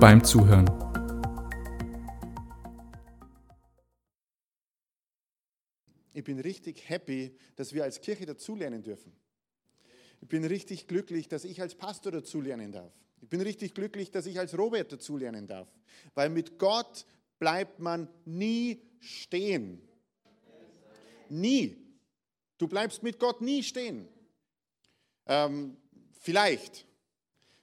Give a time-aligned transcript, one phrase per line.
[0.00, 0.64] beim Zuhören.
[6.14, 9.12] Ich bin richtig happy, dass wir als Kirche dazulernen dürfen.
[10.22, 12.92] Ich bin richtig glücklich, dass ich als Pastor dazulernen darf.
[13.20, 15.68] Ich bin richtig glücklich, dass ich als Robert dazulernen darf.
[16.14, 17.04] Weil mit Gott
[17.38, 19.82] bleibt man nie stehen.
[21.28, 21.76] Nie.
[22.56, 24.08] Du bleibst mit Gott nie stehen.
[25.26, 25.76] Ähm,
[26.20, 26.86] vielleicht.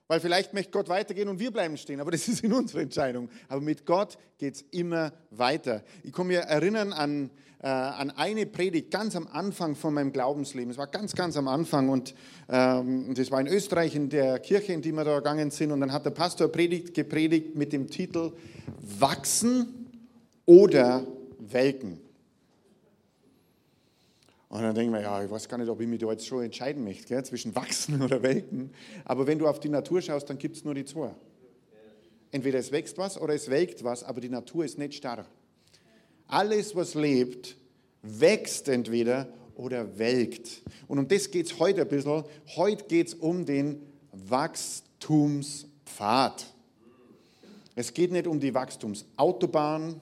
[0.07, 3.29] Weil vielleicht möchte Gott weitergehen und wir bleiben stehen, aber das ist in unserer Entscheidung.
[3.47, 5.83] Aber mit Gott geht es immer weiter.
[6.03, 10.71] Ich kann mich erinnern an, äh, an eine Predigt ganz am Anfang von meinem Glaubensleben.
[10.71, 12.15] Es war ganz, ganz am Anfang und
[12.49, 15.71] ähm, das war in Österreich in der Kirche, in die wir da gegangen sind.
[15.71, 18.31] Und dann hat der Pastor predigt, gepredigt mit dem Titel
[18.99, 19.87] Wachsen
[20.45, 21.05] oder
[21.39, 22.06] Welken.
[24.57, 26.43] Und dann denken wir, ja, ich weiß gar nicht, ob ich mich da jetzt schon
[26.43, 28.71] entscheiden möchte, gell, zwischen wachsen oder welken.
[29.05, 31.13] Aber wenn du auf die Natur schaust, dann gibt es nur die zwei.
[32.31, 35.27] Entweder es wächst was oder es welkt was, aber die Natur ist nicht starr.
[36.25, 37.55] Alles, was lebt,
[38.01, 40.63] wächst entweder oder welkt.
[40.87, 42.23] Und um das geht es heute ein bisschen.
[42.55, 46.47] Heute geht es um den Wachstumspfad.
[47.75, 50.01] Es geht nicht um die Wachstumsautobahn,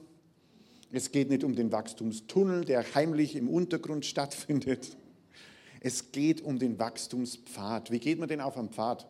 [0.96, 4.96] es geht nicht um den Wachstumstunnel, der heimlich im Untergrund stattfindet.
[5.80, 7.90] Es geht um den Wachstumspfad.
[7.90, 9.06] Wie geht man denn auf einen Pfad?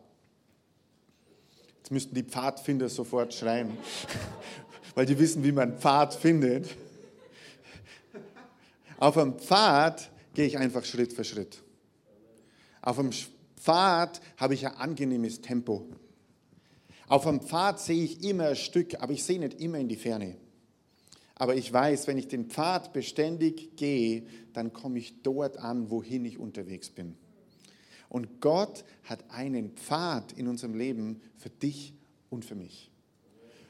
[1.78, 3.70] Jetzt müssten die Pfadfinder sofort schreien,
[4.96, 6.68] weil die wissen, wie man Pfad findet.
[8.98, 11.62] Auf einem Pfad gehe ich einfach Schritt für Schritt.
[12.82, 13.12] Auf einem
[13.56, 15.86] Pfad habe ich ein angenehmes Tempo.
[17.06, 19.96] Auf einem Pfad sehe ich immer ein Stück, aber ich sehe nicht immer in die
[19.96, 20.36] Ferne.
[21.38, 24.24] Aber ich weiß, wenn ich den Pfad beständig gehe,
[24.54, 27.14] dann komme ich dort an, wohin ich unterwegs bin.
[28.08, 31.92] Und Gott hat einen Pfad in unserem Leben für dich
[32.30, 32.90] und für mich.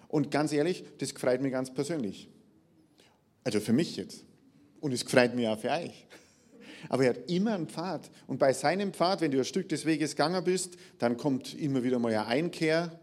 [0.09, 2.28] Und ganz ehrlich, das freut mich ganz persönlich.
[3.43, 4.25] Also für mich jetzt.
[4.81, 6.06] Und es freut mich auch für euch.
[6.88, 8.09] Aber er hat immer einen Pfad.
[8.28, 11.83] Und bei seinem Pfad, wenn du ein Stück des Weges gegangen bist, dann kommt immer
[11.83, 13.00] wieder mal eine Einkehr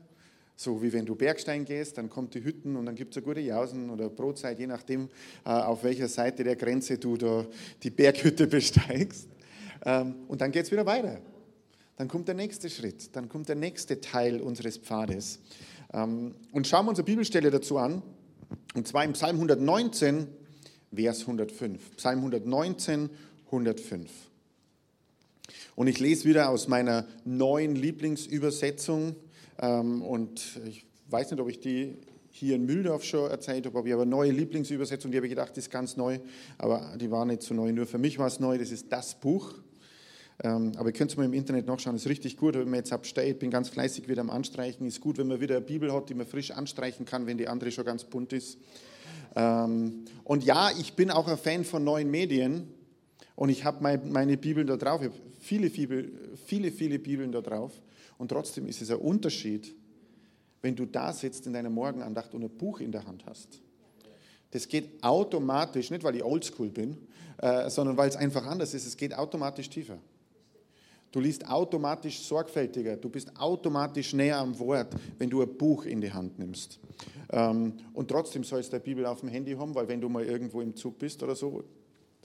[0.55, 3.25] so wie wenn du Bergstein gehst, dann kommt die Hütten und dann gibt es eine
[3.25, 5.09] gute Jausen oder Brotzeit, je nachdem,
[5.45, 7.45] äh, auf welcher Seite der Grenze du da
[7.81, 9.27] die Berghütte besteigst.
[9.85, 11.19] Ähm, und dann geht es wieder weiter.
[11.97, 15.39] Dann kommt der nächste Schritt, dann kommt der nächste Teil unseres Pfades.
[15.93, 18.01] Ähm, und schauen wir uns eine Bibelstelle dazu an,
[18.75, 20.27] und zwar im Psalm 119,
[20.93, 21.95] Vers 105.
[21.97, 23.09] Psalm 119,
[23.47, 24.11] 105.
[25.75, 29.15] Und ich lese wieder aus meiner neuen Lieblingsübersetzung,
[29.59, 31.97] und ich weiß nicht, ob ich die
[32.31, 35.31] hier in Mühldorf schon erzählt habe, aber ich habe eine neue Lieblingsübersetzung, die habe ich
[35.31, 36.19] gedacht, die ist ganz neu,
[36.57, 39.19] aber die war nicht so neu, nur für mich war es neu, das ist das
[39.19, 39.53] Buch.
[40.43, 42.91] Ähm, aber ihr könnt es mal im Internet nachschauen, ist richtig gut, wenn man jetzt
[42.91, 46.09] absteht, bin ganz fleißig wieder am Anstreichen, ist gut, wenn man wieder eine Bibel hat,
[46.09, 48.57] die man frisch anstreichen kann, wenn die andere schon ganz bunt ist.
[49.35, 52.67] Ähm, und ja, ich bin auch ein Fan von neuen Medien
[53.35, 56.09] und ich habe meine Bibeln da drauf, ich habe viele, viele,
[56.45, 57.71] viele, viele Bibeln da drauf.
[58.17, 59.75] Und trotzdem ist es ein Unterschied,
[60.61, 63.59] wenn du da sitzt in deiner Morgenandacht und ein Buch in der Hand hast.
[64.51, 66.97] Das geht automatisch, nicht weil ich oldschool bin,
[67.37, 69.97] äh, sondern weil es einfach anders ist, es geht automatisch tiefer.
[71.11, 76.01] Du liest automatisch sorgfältiger, du bist automatisch näher am Wort, wenn du ein Buch in
[76.01, 76.79] die Hand nimmst.
[77.31, 80.23] Ähm, und trotzdem sollst du eine Bibel auf dem Handy haben, weil wenn du mal
[80.23, 81.63] irgendwo im Zug bist oder so,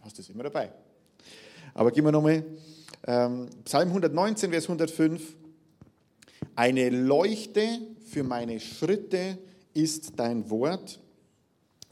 [0.02, 0.70] hast du es immer dabei.
[1.74, 2.44] Aber gehen wir nochmal.
[3.06, 5.36] Ähm, Psalm 119, Vers 105.
[6.58, 7.68] Eine Leuchte
[8.04, 9.38] für meine Schritte
[9.74, 10.98] ist dein Wort,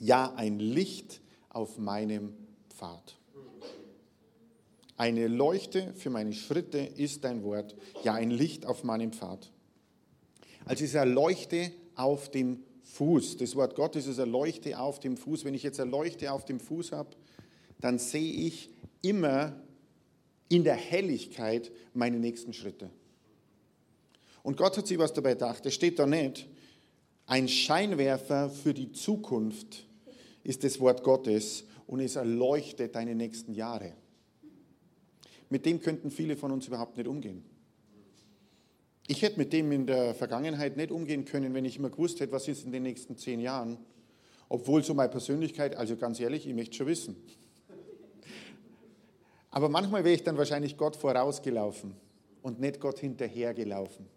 [0.01, 1.21] ja ein Licht
[1.51, 2.35] auf meinem
[2.71, 3.17] Pfad.
[4.97, 9.53] Eine Leuchte für meine Schritte ist dein Wort, ja ein Licht auf meinem Pfad.
[10.65, 13.37] Also ist eine Leuchte auf dem Fuß.
[13.37, 15.45] Das Wort Gottes ist eine Leuchte auf dem Fuß.
[15.45, 17.11] Wenn ich jetzt eine Leuchte auf dem Fuß habe,
[17.81, 18.71] dann sehe ich
[19.01, 19.55] immer
[20.49, 22.91] in der Helligkeit meine nächsten Schritte.
[24.47, 25.67] Und Gott hat sich was dabei gedacht.
[25.67, 26.47] Es steht da nicht,
[27.27, 29.89] ein Scheinwerfer für die Zukunft
[30.45, 33.95] ist das Wort Gottes und es erleuchtet deine nächsten Jahre.
[35.51, 37.43] Mit dem könnten viele von uns überhaupt nicht umgehen.
[39.09, 42.31] Ich hätte mit dem in der Vergangenheit nicht umgehen können, wenn ich immer gewusst hätte,
[42.31, 43.79] was ist in den nächsten zehn Jahren.
[44.49, 47.17] Obwohl so meine Persönlichkeit, also ganz ehrlich, ich möchte schon wissen.
[49.51, 51.97] Aber manchmal wäre ich dann wahrscheinlich Gott vorausgelaufen
[52.43, 54.15] und nicht Gott hinterhergelaufen.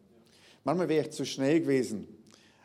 [0.64, 2.08] Manchmal wäre ich zu schnell gewesen.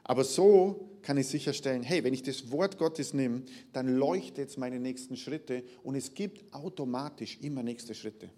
[0.02, 3.43] Aber so kann ich sicherstellen, hey, wenn ich das Wort Gottes nehme,
[3.73, 8.31] dann leuchtet es meine nächsten Schritte und es gibt automatisch immer nächste Schritte.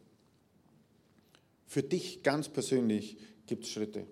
[1.67, 3.17] Für dich ganz persönlich
[3.47, 4.07] gibt es Schritte.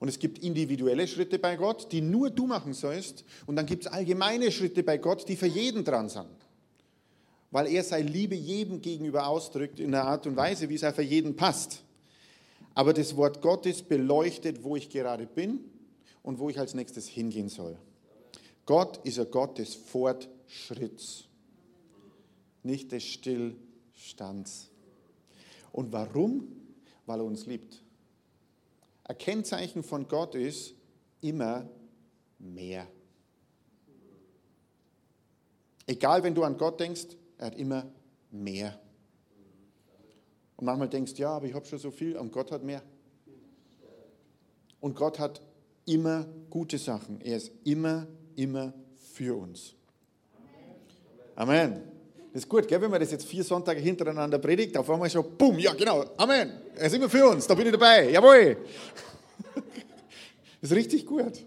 [0.00, 3.22] Und es gibt individuelle Schritte bei Gott, die nur du machen sollst.
[3.46, 6.26] Und dann gibt es allgemeine Schritte bei Gott, die für jeden dran sind.
[7.50, 10.94] Weil er seine Liebe jedem gegenüber ausdrückt in einer Art und Weise, wie es auch
[10.94, 11.82] für jeden passt.
[12.74, 15.60] Aber das Wort Gottes beleuchtet, wo ich gerade bin
[16.22, 17.76] und wo ich als nächstes hingehen soll.
[18.66, 21.24] Gott ist ein Gott des Fortschritts,
[22.62, 24.70] nicht des Stillstands.
[25.72, 26.48] Und warum?
[27.06, 27.82] Weil er uns liebt.
[29.04, 30.74] Ein Kennzeichen von Gott ist
[31.20, 31.68] immer
[32.38, 32.86] mehr.
[35.86, 37.06] Egal, wenn du an Gott denkst,
[37.38, 37.90] er hat immer
[38.30, 38.78] mehr.
[40.60, 42.82] Und manchmal denkst du, ja, aber ich habe schon so viel und Gott hat mehr.
[44.78, 45.40] Und Gott hat
[45.86, 47.18] immer gute Sachen.
[47.22, 48.74] Er ist immer, immer
[49.14, 49.74] für uns.
[51.34, 51.80] Amen.
[52.34, 55.36] Das ist gut, gell, wenn man das jetzt vier Sonntage hintereinander predigt, auf einmal schon,
[55.38, 56.52] bumm, ja genau, Amen.
[56.76, 58.58] Er ist immer für uns, da bin ich dabei, jawohl.
[60.60, 61.42] Das ist richtig gut.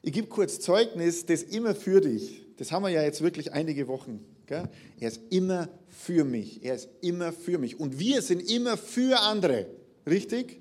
[0.00, 2.46] Ich gebe kurz Zeugnis, das immer für dich.
[2.56, 4.24] Das haben wir ja jetzt wirklich einige Wochen.
[4.50, 4.68] Gell?
[4.98, 6.64] Er ist immer für mich.
[6.64, 7.78] Er ist immer für mich.
[7.78, 9.66] Und wir sind immer für andere.
[10.04, 10.60] Richtig?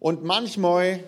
[0.00, 1.04] Und manchmal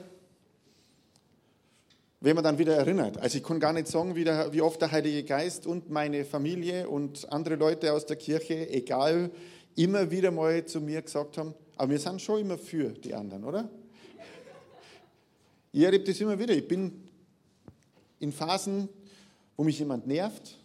[2.20, 3.18] wenn man dann wieder erinnert.
[3.18, 6.24] Also ich kann gar nicht sagen, wie, der, wie, oft der Heilige Geist und meine
[6.24, 9.30] Familie und andere Leute aus der Kirche, egal,
[9.76, 13.44] immer wieder mal zu mir gesagt haben, aber wir sind schon immer für die anderen,
[13.44, 13.68] oder?
[15.72, 16.54] Ich erlebe das immer wieder.
[16.54, 17.04] Ich bin
[18.18, 18.88] in Phasen,
[19.56, 20.58] wo mich jemand nervt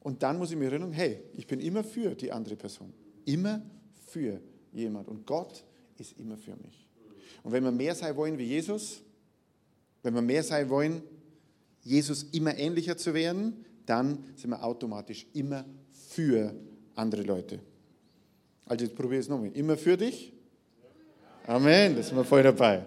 [0.00, 2.92] und dann muss ich mir erinnern, hey, ich bin immer für die andere Person.
[3.24, 3.62] Immer
[4.06, 4.40] für
[4.72, 5.08] jemand.
[5.08, 5.64] Und Gott
[5.98, 6.86] ist immer für mich.
[7.42, 9.02] Und wenn wir mehr sein wollen wie Jesus,
[10.02, 11.02] wenn wir mehr sein wollen,
[11.82, 16.54] Jesus immer ähnlicher zu werden, dann sind wir automatisch immer für
[16.94, 17.60] andere Leute.
[18.66, 19.50] Also jetzt probiere ich es nochmal.
[19.54, 20.32] Immer für dich?
[21.46, 22.84] Amen, da sind wir voll dabei.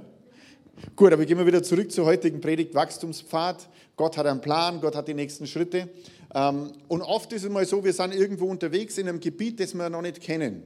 [0.96, 3.68] Gut, aber gehen wir wieder zurück zur heutigen Predigt, Wachstumspfad.
[3.96, 5.90] Gott hat einen Plan, Gott hat die nächsten Schritte.
[6.34, 9.74] Ähm, und oft ist es mal so, wir sind irgendwo unterwegs in einem Gebiet, das
[9.74, 10.64] wir noch nicht kennen.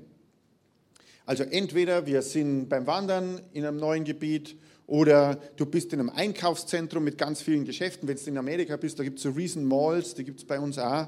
[1.25, 6.11] Also entweder wir sind beim Wandern in einem neuen Gebiet oder du bist in einem
[6.11, 8.07] Einkaufszentrum mit ganz vielen Geschäften.
[8.07, 10.59] Wenn du in Amerika bist, da gibt es so Reason Malls, die gibt es bei
[10.59, 11.07] uns auch.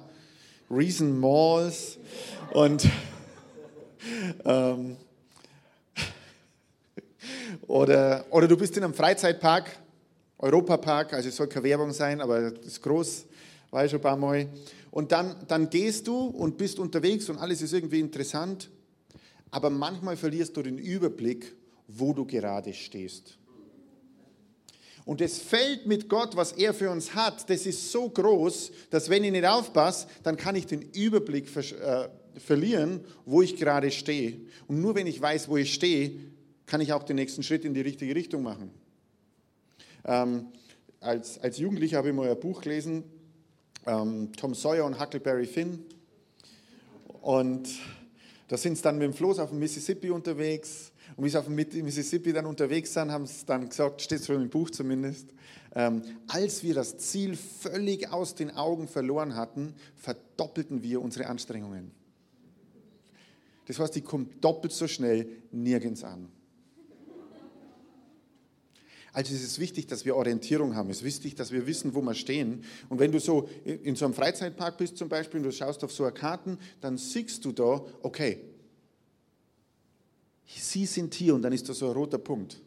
[0.71, 1.99] Reason Malls.
[2.51, 2.89] Und
[4.45, 4.97] ähm,
[7.67, 9.69] oder, oder du bist in einem Freizeitpark,
[10.39, 13.25] Europapark, also es soll keine Werbung sein, aber das ist groß,
[13.85, 14.47] ich schon ein paar Mal.
[14.91, 18.69] Und dann, dann gehst du und bist unterwegs und alles ist irgendwie interessant,
[19.51, 21.55] aber manchmal verlierst du den Überblick,
[21.87, 23.37] wo du gerade stehst.
[25.05, 29.09] Und das Feld mit Gott, was er für uns hat, das ist so groß, dass
[29.09, 31.61] wenn ich nicht aufpasse, dann kann ich den Überblick ver
[32.05, 32.09] äh,
[32.39, 34.41] verlieren, wo ich gerade stehe.
[34.67, 36.11] Und nur wenn ich weiß, wo ich stehe,
[36.65, 38.69] kann ich auch den nächsten Schritt in die richtige Richtung machen.
[40.05, 40.47] Ähm,
[40.99, 43.03] als, als Jugendlicher habe ich mal ein Buch gelesen,
[43.87, 45.85] ähm, Tom Sawyer und Huckleberry Finn.
[47.21, 47.67] Und
[48.47, 51.45] da sind sie dann mit dem Floß auf dem Mississippi unterwegs und wie sie auf
[51.45, 55.33] dem Mississippi dann unterwegs sind, haben sie dann gesagt, steht es schon im Buch zumindest,
[55.73, 61.91] ähm, als wir das Ziel völlig aus den Augen verloren hatten, verdoppelten wir unsere Anstrengungen.
[63.65, 66.29] Das heißt, die kommt doppelt so schnell nirgends an.
[69.17, 70.91] Also es ist wichtig, dass wir Orientierung haben.
[70.91, 72.63] Es ist wichtig, dass wir wissen, wo wir stehen.
[72.87, 75.91] Und wenn du so in so einem Freizeitpark bist zum Beispiel und du schaust auf
[75.91, 78.37] so eine Karten, dann siehst du da, okay,
[80.45, 82.61] Sie sind hier und dann ist da so ein roter Punkt.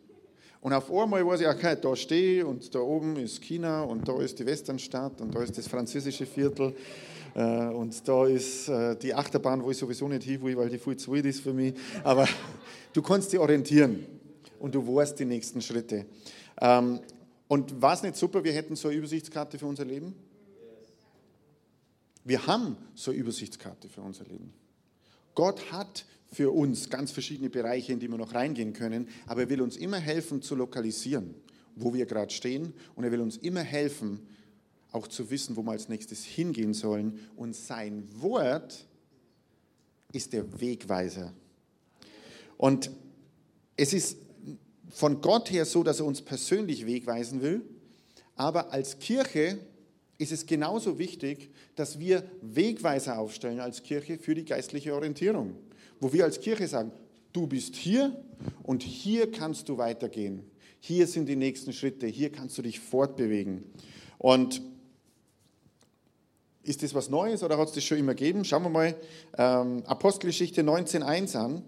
[0.61, 4.21] Und auf einmal weiß ich, okay, da stehe und da oben ist China und da
[4.21, 6.75] ist die Westernstadt und da ist das französische Viertel
[7.37, 10.79] äh, und da ist äh, die Achterbahn, wo ich sowieso nicht hin will, weil die
[10.79, 11.75] viel zu weit ist für mich.
[12.03, 12.27] Aber
[12.93, 14.05] du kannst dich orientieren
[14.61, 16.07] und du weißt die nächsten Schritte.
[16.61, 17.01] Ähm,
[17.49, 20.15] und war es nicht super, wir hätten so eine Übersichtskarte für unser Leben?
[22.25, 24.53] Wir haben so eine Übersichtskarte für unser Leben.
[25.35, 29.49] Gott hat für uns ganz verschiedene Bereiche, in die wir noch reingehen können, aber er
[29.49, 31.35] will uns immer helfen zu lokalisieren,
[31.75, 34.21] wo wir gerade stehen und er will uns immer helfen,
[34.93, 37.19] auch zu wissen, wo wir als nächstes hingehen sollen.
[37.37, 38.87] Und sein Wort
[40.13, 41.33] ist der Wegweiser.
[42.57, 42.91] Und
[43.77, 44.19] es ist
[44.91, 47.63] von Gott her so, dass er uns persönlich wegweisen will,
[48.37, 49.59] aber als Kirche
[50.19, 55.57] ist es genauso wichtig, dass wir Wegweiser aufstellen als Kirche für die geistliche Orientierung,
[55.99, 56.93] wo wir als Kirche sagen,
[57.33, 58.23] du bist hier
[58.63, 60.43] und hier kannst du weitergehen.
[60.81, 63.65] Hier sind die nächsten Schritte, hier kannst du dich fortbewegen.
[64.19, 64.63] Und
[66.63, 68.45] ist das was Neues oder hat es das schon immer gegeben?
[68.45, 68.95] Schauen wir mal
[69.39, 71.63] ähm, Apostelgeschichte 19.1 an.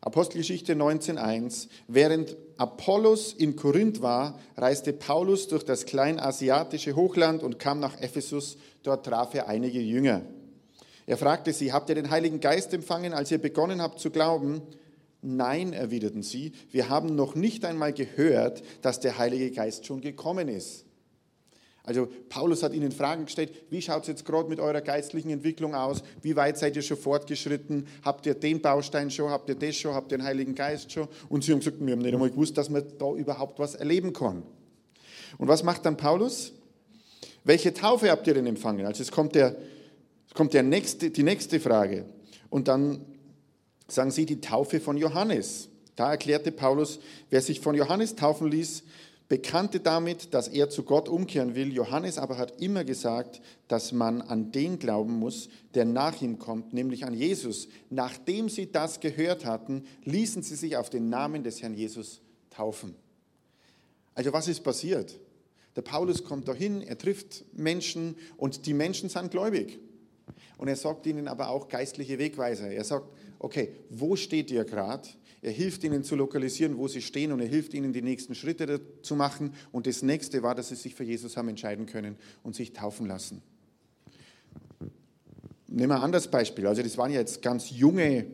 [0.00, 1.68] Apostelgeschichte 19.1.
[1.88, 8.56] Während Apollos in Korinth war, reiste Paulus durch das kleinasiatische Hochland und kam nach Ephesus.
[8.82, 10.22] Dort traf er einige Jünger.
[11.06, 14.62] Er fragte sie, habt ihr den Heiligen Geist empfangen, als ihr begonnen habt zu glauben?
[15.22, 20.48] Nein, erwiderten sie, wir haben noch nicht einmal gehört, dass der Heilige Geist schon gekommen
[20.48, 20.85] ist.
[21.86, 25.74] Also Paulus hat ihnen Fragen gestellt, wie schaut es jetzt gerade mit eurer geistlichen Entwicklung
[25.76, 26.02] aus?
[26.20, 27.86] Wie weit seid ihr schon fortgeschritten?
[28.04, 29.30] Habt ihr den Baustein schon?
[29.30, 29.94] Habt ihr das schon?
[29.94, 31.06] Habt ihr den Heiligen Geist schon?
[31.28, 34.12] Und sie haben gesagt, wir haben nicht einmal gewusst, dass man da überhaupt was erleben
[34.12, 34.42] kann.
[35.38, 36.52] Und was macht dann Paulus?
[37.44, 38.84] Welche Taufe habt ihr denn empfangen?
[38.84, 39.54] Also es kommt, der,
[40.26, 42.04] es kommt der nächste, die nächste Frage.
[42.50, 43.04] Und dann
[43.86, 45.68] sagen sie die Taufe von Johannes.
[45.94, 46.98] Da erklärte Paulus,
[47.30, 48.82] wer sich von Johannes taufen ließ,
[49.28, 51.72] bekannte damit, dass er zu Gott umkehren will.
[51.72, 56.72] Johannes aber hat immer gesagt, dass man an den glauben muss, der nach ihm kommt,
[56.72, 57.68] nämlich an Jesus.
[57.90, 62.94] Nachdem sie das gehört hatten, ließen sie sich auf den Namen des Herrn Jesus taufen.
[64.14, 65.18] Also was ist passiert?
[65.74, 69.78] Der Paulus kommt dahin, er trifft Menschen und die Menschen sind gläubig.
[70.56, 72.70] Und er sagt ihnen aber auch geistliche Wegweiser.
[72.70, 73.06] Er sagt,
[73.38, 75.06] okay, wo steht ihr gerade?
[75.42, 78.80] Er hilft ihnen zu lokalisieren, wo sie stehen und er hilft ihnen, die nächsten Schritte
[79.02, 79.52] zu machen.
[79.72, 83.06] Und das nächste war, dass sie sich für Jesus haben entscheiden können und sich taufen
[83.06, 83.42] lassen.
[85.68, 86.66] Nehmen wir ein anderes Beispiel.
[86.66, 88.26] Also das waren ja jetzt ganz junge,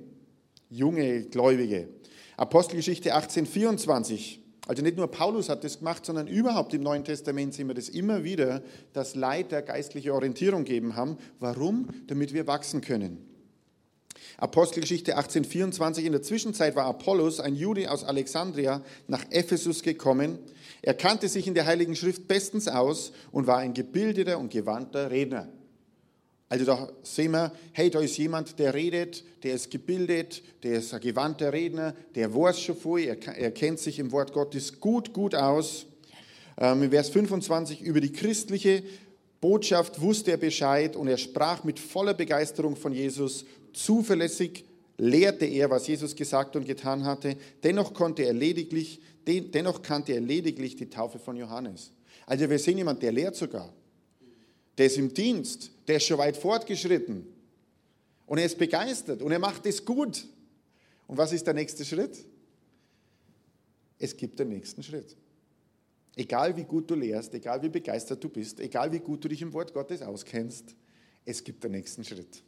[0.70, 1.88] junge Gläubige.
[2.36, 4.40] Apostelgeschichte 1824.
[4.68, 7.88] Also nicht nur Paulus hat das gemacht, sondern überhaupt im Neuen Testament sehen wir das
[7.88, 11.16] immer wieder, dass Leiter geistliche Orientierung geben haben.
[11.40, 11.88] Warum?
[12.06, 13.31] Damit wir wachsen können.
[14.42, 16.04] Apostelgeschichte 1824.
[16.04, 20.40] In der Zwischenzeit war Apollos, ein Jude aus Alexandria, nach Ephesus gekommen.
[20.82, 25.12] Er kannte sich in der Heiligen Schrift bestens aus und war ein gebildeter und gewandter
[25.12, 25.46] Redner.
[26.48, 30.92] Also da sehen wir, hey, da ist jemand, der redet, der ist gebildet, der ist
[30.92, 35.36] ein gewandter Redner, der weiß schon vorher, er, kennt sich im Wort Gottes gut, gut
[35.36, 35.86] aus.
[36.58, 38.82] Ähm, in Vers 25 über die christliche
[39.40, 44.64] Botschaft wusste er Bescheid und er sprach mit voller Begeisterung von Jesus zuverlässig
[44.98, 47.36] lehrte er, was Jesus gesagt und getan hatte.
[47.62, 51.92] Dennoch, konnte er lediglich, dennoch kannte er lediglich die Taufe von Johannes.
[52.26, 53.72] Also wir sehen jemanden, der lehrt sogar.
[54.78, 57.26] Der ist im Dienst, der ist schon weit fortgeschritten.
[58.26, 60.26] Und er ist begeistert und er macht es gut.
[61.06, 62.24] Und was ist der nächste Schritt?
[63.98, 65.16] Es gibt den nächsten Schritt.
[66.16, 69.42] Egal wie gut du lehrst, egal wie begeistert du bist, egal wie gut du dich
[69.42, 70.74] im Wort Gottes auskennst,
[71.24, 72.42] es gibt den nächsten Schritt.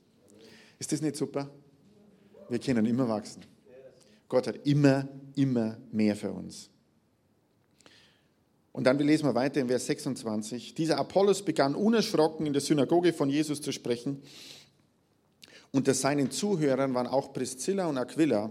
[0.79, 1.51] Ist das nicht super?
[2.49, 3.45] Wir können immer wachsen.
[4.29, 6.71] Gott hat immer, immer mehr für uns.
[8.73, 10.75] Und dann lesen wir weiter in Vers 26.
[10.75, 14.21] Dieser Apollos begann unerschrocken in der Synagoge von Jesus zu sprechen.
[15.71, 18.51] Unter seinen Zuhörern waren auch Priscilla und Aquila.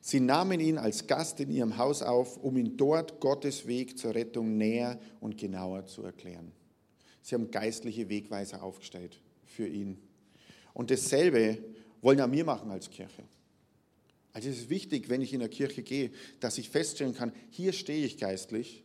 [0.00, 4.14] Sie nahmen ihn als Gast in ihrem Haus auf, um ihn dort Gottes Weg zur
[4.14, 6.52] Rettung näher und genauer zu erklären.
[7.20, 9.98] Sie haben geistliche Wegweiser aufgestellt für ihn.
[10.78, 11.58] Und dasselbe
[12.02, 13.24] wollen ja wir machen als Kirche.
[14.32, 17.72] Also es ist wichtig, wenn ich in der Kirche gehe, dass ich feststellen kann, hier
[17.72, 18.84] stehe ich geistlich.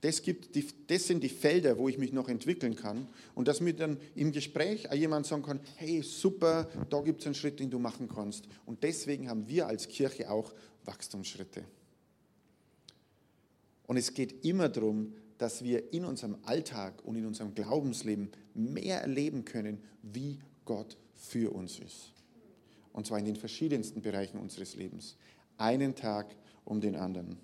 [0.00, 3.08] Das, gibt die, das sind die Felder, wo ich mich noch entwickeln kann.
[3.34, 7.34] Und dass mir dann im Gespräch jemand sagen kann, hey, super, da gibt es einen
[7.34, 8.46] Schritt, den du machen kannst.
[8.64, 10.54] Und deswegen haben wir als Kirche auch
[10.86, 11.62] Wachstumsschritte.
[13.86, 19.02] Und es geht immer darum, dass wir in unserem Alltag und in unserem Glaubensleben mehr
[19.02, 22.12] erleben können, wie Gott für uns ist.
[22.92, 25.16] Und zwar in den verschiedensten Bereichen unseres Lebens.
[25.58, 27.38] Einen Tag um den anderen.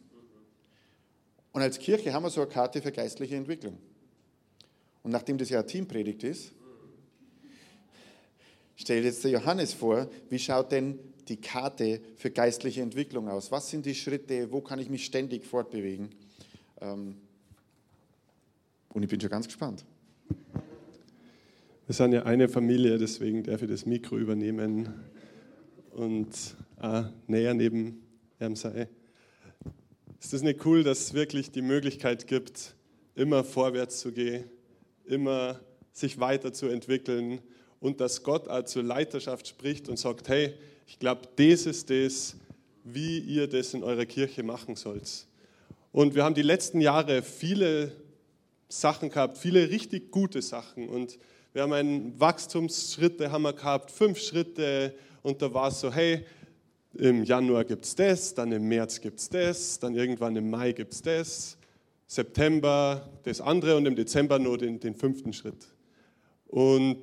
[1.53, 3.79] Und als Kirche haben wir so eine Karte für geistliche Entwicklung.
[5.03, 6.53] Und nachdem das ja eine Teampredigt ist,
[8.77, 13.51] stellt jetzt der Johannes vor, wie schaut denn die Karte für geistliche Entwicklung aus?
[13.51, 14.53] Was sind die Schritte?
[14.53, 16.11] Wo kann ich mich ständig fortbewegen?
[16.81, 17.17] Ähm,
[18.93, 19.85] und ich bin schon ganz gespannt.
[21.91, 24.95] Wir sind ja eine Familie, deswegen darf ich das Mikro übernehmen
[25.91, 26.29] und
[26.81, 28.07] auch näher neben
[28.41, 28.87] ihm sein.
[30.21, 32.77] Ist das nicht cool, dass es wirklich die Möglichkeit gibt,
[33.17, 34.45] immer vorwärts zu gehen,
[35.05, 35.59] immer
[35.93, 37.41] sich weiterzuentwickeln
[37.81, 40.55] und dass Gott auch zur Leiterschaft spricht und sagt, hey,
[40.87, 42.37] ich glaube, das ist das,
[42.85, 45.27] wie ihr das in eurer Kirche machen sollt.
[45.91, 47.91] Und wir haben die letzten Jahre viele
[48.69, 50.89] Sachen gehabt, viele richtig gute Sachen.
[50.89, 51.19] Und
[51.53, 54.95] wir haben einen Wachstumsschritte haben wir gehabt, fünf Schritte.
[55.23, 56.25] Und da war es so, hey,
[56.95, 60.73] im Januar gibt es das, dann im März gibt es das, dann irgendwann im Mai
[60.73, 61.57] gibt es das,
[62.07, 65.67] September das andere und im Dezember nur den, den fünften Schritt.
[66.47, 67.03] Und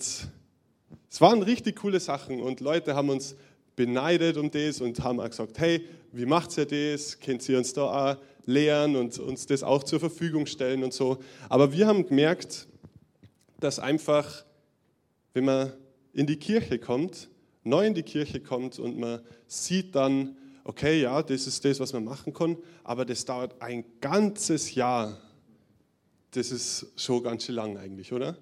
[1.09, 3.35] es waren richtig coole Sachen und Leute haben uns
[3.75, 7.19] beneidet um das und haben auch gesagt, hey, wie macht ihr das?
[7.19, 11.17] Könnt ihr uns da auch lehren und uns das auch zur Verfügung stellen und so.
[11.49, 12.66] Aber wir haben gemerkt,
[13.59, 14.45] dass einfach,
[15.33, 15.73] wenn man
[16.13, 17.29] in die Kirche kommt,
[17.63, 21.93] neu in die Kirche kommt und man sieht dann, okay, ja, das ist das, was
[21.93, 25.21] man machen kann, aber das dauert ein ganzes Jahr.
[26.31, 28.37] Das ist schon ganz schön lang eigentlich, oder?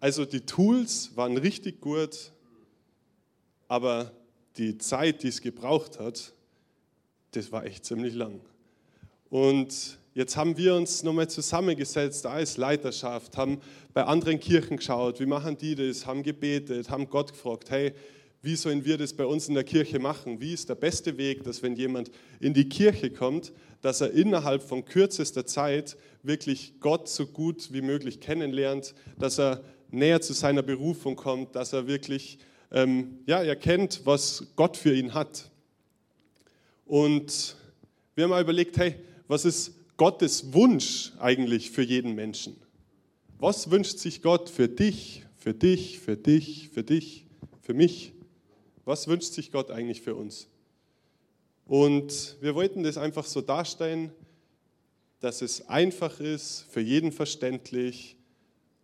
[0.00, 2.32] Also die Tools waren richtig gut,
[3.68, 4.12] aber
[4.56, 6.32] die Zeit, die es gebraucht hat,
[7.32, 8.40] das war echt ziemlich lang.
[9.28, 13.60] Und jetzt haben wir uns nochmal zusammengesetzt als Leiterschaft, haben
[13.92, 17.92] bei anderen Kirchen geschaut, wie machen die das, haben gebetet, haben Gott gefragt, hey,
[18.42, 20.40] wie sollen wir das bei uns in der Kirche machen?
[20.40, 23.52] Wie ist der beste Weg, dass wenn jemand in die Kirche kommt,
[23.82, 29.62] dass er innerhalb von kürzester Zeit wirklich Gott so gut wie möglich kennenlernt, dass er
[29.90, 32.38] näher zu seiner Berufung kommt, dass er wirklich
[32.72, 35.50] ähm, ja, erkennt, was Gott für ihn hat.
[36.86, 37.56] Und
[38.14, 38.94] wir haben mal überlegt, hey,
[39.28, 42.56] was ist Gottes Wunsch eigentlich für jeden Menschen?
[43.38, 47.26] Was wünscht sich Gott für dich, für dich, für dich, für dich,
[47.60, 48.14] für mich?
[48.86, 50.48] Was wünscht sich Gott eigentlich für uns?
[51.66, 54.10] Und wir wollten das einfach so darstellen,
[55.18, 58.16] dass es einfach ist, für jeden verständlich,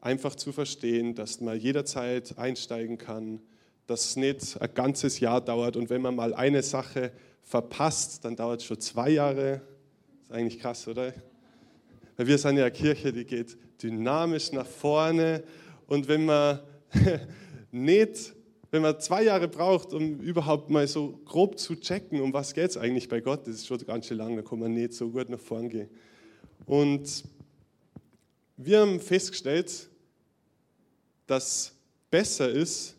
[0.03, 3.41] einfach zu verstehen, dass man jederzeit einsteigen kann,
[3.87, 7.11] dass es nicht ein ganzes Jahr dauert und wenn man mal eine Sache
[7.43, 9.63] verpasst, dann dauert es schon zwei Jahre.
[10.27, 11.15] Ist eigentlich krass, oder?
[12.17, 15.45] Weil wir sind ja eine Kirche, die geht dynamisch nach vorne
[15.87, 16.59] und wenn man
[17.71, 18.35] nicht,
[18.73, 22.71] wenn man zwei Jahre braucht, um überhaupt mal so grob zu checken, um was geht
[22.71, 25.11] es eigentlich bei Gott, das ist schon ganz schön lang, da kann man nicht so
[25.11, 25.89] gut nach vorne gehen.
[26.65, 27.23] Und
[28.57, 29.89] wir haben festgestellt,
[31.29, 31.73] dass
[32.11, 32.97] besser ist,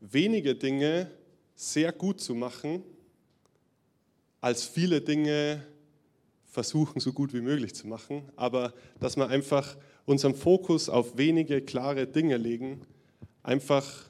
[0.00, 1.08] wenige Dinge
[1.54, 2.82] sehr gut zu machen,
[4.40, 5.64] als viele Dinge
[6.48, 11.60] versuchen, so gut wie möglich zu machen, aber dass wir einfach unseren Fokus auf wenige
[11.60, 12.80] klare Dinge legen,
[13.42, 14.08] einfach,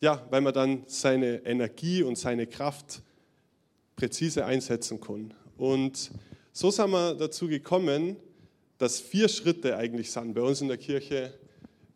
[0.00, 3.02] ja, weil man dann seine Energie und seine Kraft
[3.96, 5.32] präzise einsetzen kann.
[5.56, 6.10] Und
[6.52, 8.16] so sind wir dazu gekommen,
[8.78, 11.32] dass vier Schritte eigentlich sind bei uns in der Kirche,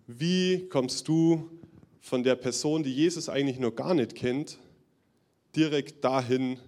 [0.07, 1.51] wie kommst du
[2.01, 4.59] von der Person, die Jesus eigentlich noch gar nicht kennt,
[5.55, 6.59] direkt dahin,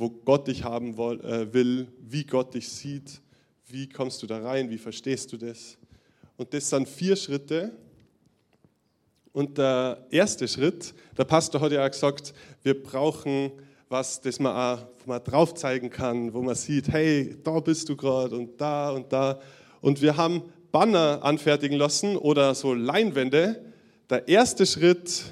[0.00, 3.20] wo Gott dich haben äh, will, wie Gott dich sieht,
[3.68, 5.76] wie kommst du da rein, wie verstehst du das?
[6.38, 7.72] Und das sind vier Schritte.
[9.32, 12.32] Und der erste Schritt, der Pastor hat ja auch gesagt,
[12.62, 13.52] wir brauchen
[13.90, 17.88] was, das man auch wo man drauf zeigen kann, wo man sieht, hey, da bist
[17.88, 19.38] du gerade und da und da.
[19.82, 23.62] Und wir haben Banner anfertigen lassen oder so Leinwände.
[24.08, 25.24] Der erste Schritt,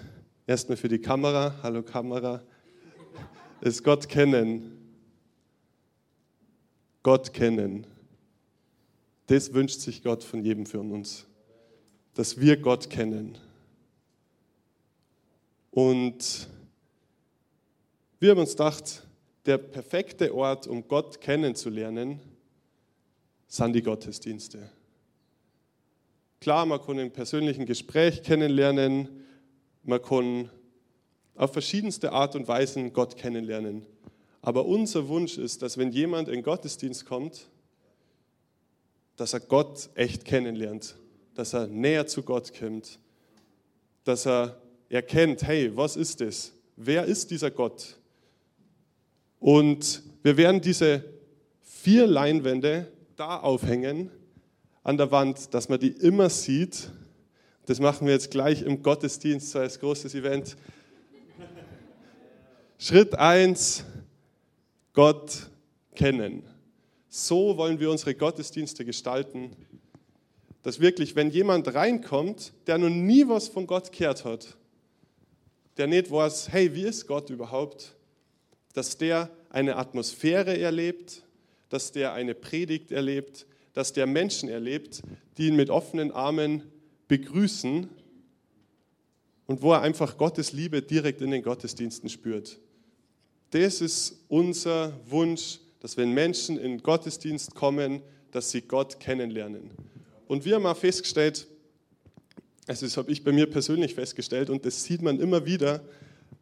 [0.46, 2.42] erstmal für die Kamera, hallo Kamera,
[3.60, 4.78] ist Gott kennen.
[7.02, 7.86] Gott kennen.
[9.26, 11.26] Das wünscht sich Gott von jedem von uns,
[12.14, 13.38] dass wir Gott kennen.
[15.70, 16.48] Und
[18.20, 19.06] wir haben uns gedacht,
[19.46, 22.20] der perfekte Ort, um Gott kennenzulernen,
[23.46, 24.70] sind die Gottesdienste.
[26.40, 29.24] Klar, man kann im persönlichen Gespräch kennenlernen,
[29.82, 30.50] man kann
[31.38, 33.86] auf verschiedenste Art und Weisen Gott kennenlernen.
[34.42, 37.48] Aber unser Wunsch ist, dass wenn jemand in den Gottesdienst kommt,
[39.16, 40.96] dass er Gott echt kennenlernt,
[41.34, 42.98] dass er näher zu Gott kommt,
[44.04, 46.52] dass er erkennt, hey, was ist das?
[46.76, 47.98] Wer ist dieser Gott?
[49.38, 51.04] Und wir werden diese
[51.62, 54.10] vier Leinwände da aufhängen
[54.82, 56.90] an der Wand, dass man die immer sieht.
[57.66, 60.56] Das machen wir jetzt gleich im Gottesdienst so als großes Event.
[62.80, 63.84] Schritt 1,
[64.92, 65.50] Gott
[65.96, 66.44] kennen.
[67.08, 69.50] So wollen wir unsere Gottesdienste gestalten,
[70.62, 74.56] dass wirklich, wenn jemand reinkommt, der noch nie was von Gott gehört hat,
[75.76, 77.96] der nicht weiß, hey, wie ist Gott überhaupt,
[78.74, 81.24] dass der eine Atmosphäre erlebt,
[81.70, 85.02] dass der eine Predigt erlebt, dass der Menschen erlebt,
[85.36, 86.62] die ihn mit offenen Armen
[87.08, 87.88] begrüßen
[89.46, 92.60] und wo er einfach Gottes Liebe direkt in den Gottesdiensten spürt.
[93.50, 99.70] Das ist unser Wunsch, dass wenn Menschen in Gottesdienst kommen, dass sie Gott kennenlernen.
[100.26, 101.46] Und wir haben auch festgestellt,
[102.66, 105.82] also das habe ich bei mir persönlich festgestellt und das sieht man immer wieder,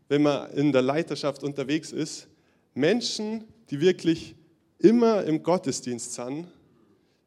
[0.08, 2.26] wenn man in der Leiterschaft unterwegs ist,
[2.74, 4.34] Menschen, die wirklich
[4.78, 6.46] immer im Gottesdienst sind,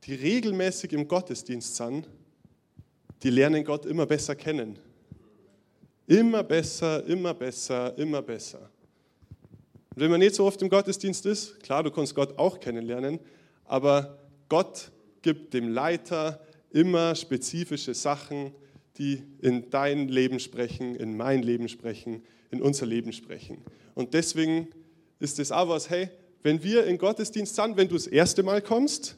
[0.04, 2.08] die regelmäßig im Gottesdienst sind,
[3.24, 4.78] die lernen Gott immer besser kennen.
[6.08, 8.70] Immer besser, immer besser, immer besser.
[10.00, 13.20] Und wenn man nicht so oft im Gottesdienst ist, klar, du kannst Gott auch kennenlernen,
[13.66, 16.40] aber Gott gibt dem Leiter
[16.72, 18.54] immer spezifische Sachen,
[18.98, 23.58] die in dein Leben sprechen, in mein Leben sprechen, in unser Leben sprechen.
[23.94, 24.70] Und deswegen
[25.20, 26.10] ist es auch was, hey,
[26.44, 29.18] wenn wir in Gottesdienst sind, wenn du das erste Mal kommst,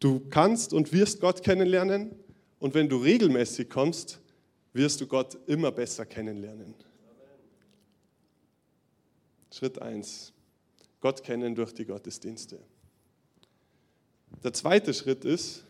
[0.00, 2.12] du kannst und wirst Gott kennenlernen.
[2.58, 4.18] Und wenn du regelmäßig kommst,
[4.72, 6.74] wirst du Gott immer besser kennenlernen.
[9.52, 10.32] Schritt 1.
[11.00, 12.58] Gott kennen durch die Gottesdienste.
[14.42, 15.64] Der zweite Schritt ist,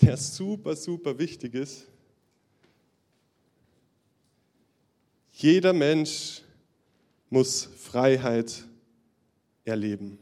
[0.00, 1.86] der super, super wichtig ist,
[5.32, 6.42] jeder Mensch
[7.28, 8.64] muss Freiheit
[9.64, 10.18] erleben.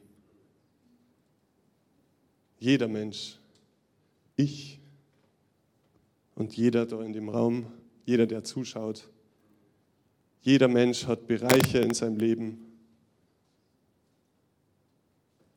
[2.59, 3.39] Jeder Mensch.
[4.37, 4.81] Ich
[6.35, 7.73] und jeder da in dem Raum,
[8.05, 9.09] jeder, der zuschaut.
[10.45, 12.59] Jeder Mensch hat Bereiche in seinem Leben,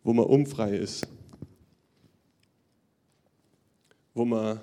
[0.02, 1.06] wo man unfrei ist,
[4.14, 4.62] wo man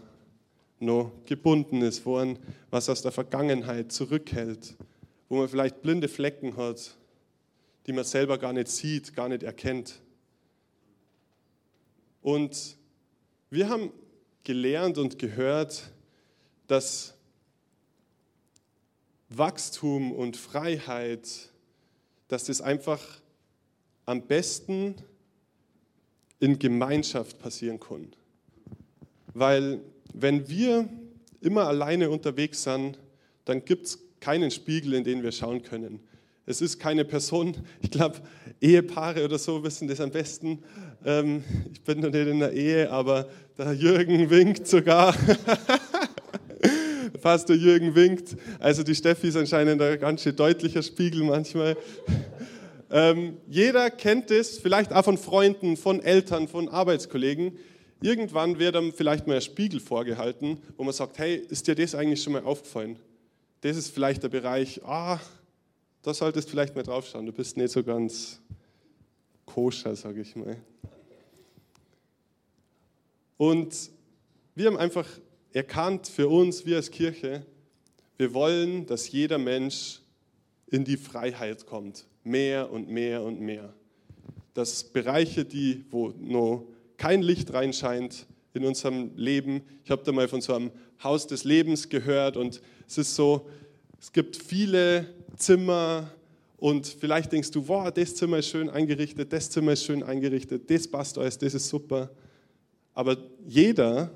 [0.80, 2.38] noch gebunden ist, wo man
[2.70, 4.74] was aus der Vergangenheit zurückhält,
[5.28, 6.96] wo man vielleicht blinde Flecken hat,
[7.86, 10.00] die man selber gar nicht sieht, gar nicht erkennt.
[12.22, 12.78] Und
[13.50, 13.92] wir haben
[14.42, 15.92] gelernt und gehört,
[16.66, 17.14] dass
[19.38, 21.50] Wachstum und Freiheit,
[22.28, 23.00] dass das einfach
[24.06, 24.94] am besten
[26.40, 28.12] in Gemeinschaft passieren kann.
[29.32, 29.80] Weil
[30.12, 30.88] wenn wir
[31.40, 32.98] immer alleine unterwegs sind,
[33.44, 36.00] dann gibt es keinen Spiegel, in den wir schauen können.
[36.46, 38.20] Es ist keine Person, ich glaube,
[38.60, 40.62] Ehepaare oder so wissen das am besten.
[41.04, 45.14] Ähm, ich bin noch nicht in der Ehe, aber der Jürgen winkt sogar.
[47.24, 48.36] Pastor Jürgen winkt.
[48.58, 51.76] Also die Steffi ist anscheinend ein ganz schön deutlicher Spiegel manchmal.
[52.90, 57.58] Ähm, jeder kennt es, vielleicht auch von Freunden, von Eltern, von Arbeitskollegen.
[58.00, 61.96] Irgendwann wird einem vielleicht mal ein Spiegel vorgehalten, wo man sagt, hey, ist dir das
[61.96, 62.96] eigentlich schon mal aufgefallen?
[63.62, 65.18] Das ist vielleicht der Bereich, ah,
[66.02, 68.38] da solltest du vielleicht mal draufschauen, du bist nicht so ganz
[69.44, 70.56] koscher, sage ich mal.
[73.38, 73.74] Und
[74.54, 75.06] wir haben einfach
[75.54, 77.46] erkannt für uns, wir als Kirche,
[78.18, 80.00] wir wollen, dass jeder Mensch
[80.66, 83.72] in die Freiheit kommt, mehr und mehr und mehr.
[84.52, 90.28] Dass Bereiche, die, wo noch kein Licht reinscheint in unserem Leben, ich habe da mal
[90.28, 90.70] von so einem
[91.02, 93.48] Haus des Lebens gehört und es ist so,
[94.00, 96.12] es gibt viele Zimmer
[96.56, 100.68] und vielleicht denkst du, wow, das Zimmer ist schön eingerichtet, das Zimmer ist schön eingerichtet,
[100.68, 102.10] das passt alles, das ist super.
[102.92, 104.10] Aber jeder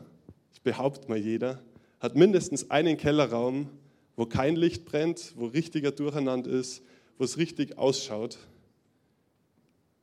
[0.52, 1.62] ich behaupte mal jeder,
[2.00, 3.68] hat mindestens einen Kellerraum,
[4.16, 6.82] wo kein Licht brennt, wo richtiger Durcheinander ist,
[7.18, 8.38] wo es richtig ausschaut.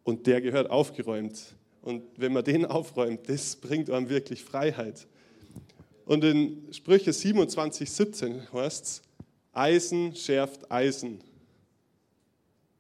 [0.04, 1.56] Und der gehört aufgeräumt.
[1.82, 5.08] Und wenn man den aufräumt, das bringt einem wirklich Freiheit.
[6.06, 9.02] Und in Sprüche 27, 17 heißt es,
[9.54, 11.20] Eisen schärft Eisen.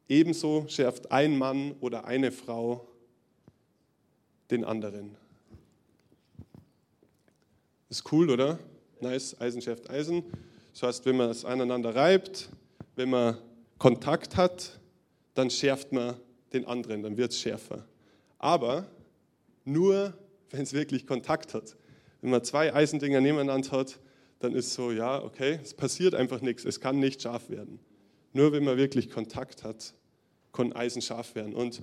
[0.08, 2.88] Ebenso schärft ein Mann oder eine Frau
[4.51, 5.15] den anderen.
[7.96, 8.60] Ist cool, oder?
[9.00, 10.22] Nice, Eisen schärft Eisen.
[10.74, 12.50] Das heißt, wenn man es aneinander reibt,
[12.98, 13.38] wenn man
[13.78, 14.82] Kontakt hat,
[15.34, 16.16] dann schärft man
[16.52, 17.86] den anderen, dann wird es schärfer.
[18.38, 18.86] Aber
[19.64, 20.14] nur,
[20.50, 21.78] wenn es wirklich Kontakt hat.
[22.20, 23.98] Wenn man zwei Eisendinger nebeneinander hat,
[24.40, 27.80] dann ist so, ja, okay, es passiert einfach nichts, es kann nicht scharf werden.
[28.34, 29.94] Nur wenn man wirklich Kontakt hat,
[30.52, 31.56] kann Eisen scharf werden.
[31.56, 31.80] Und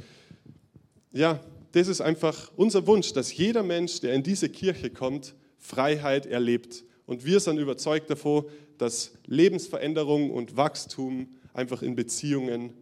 [1.11, 1.41] ja,
[1.73, 6.85] das ist einfach unser Wunsch, dass jeder Mensch, der in diese Kirche kommt, Freiheit erlebt.
[7.07, 8.45] Und wir sind überzeugt davon,
[8.79, 12.75] dass Lebensveränderung und Wachstum einfach in Beziehungen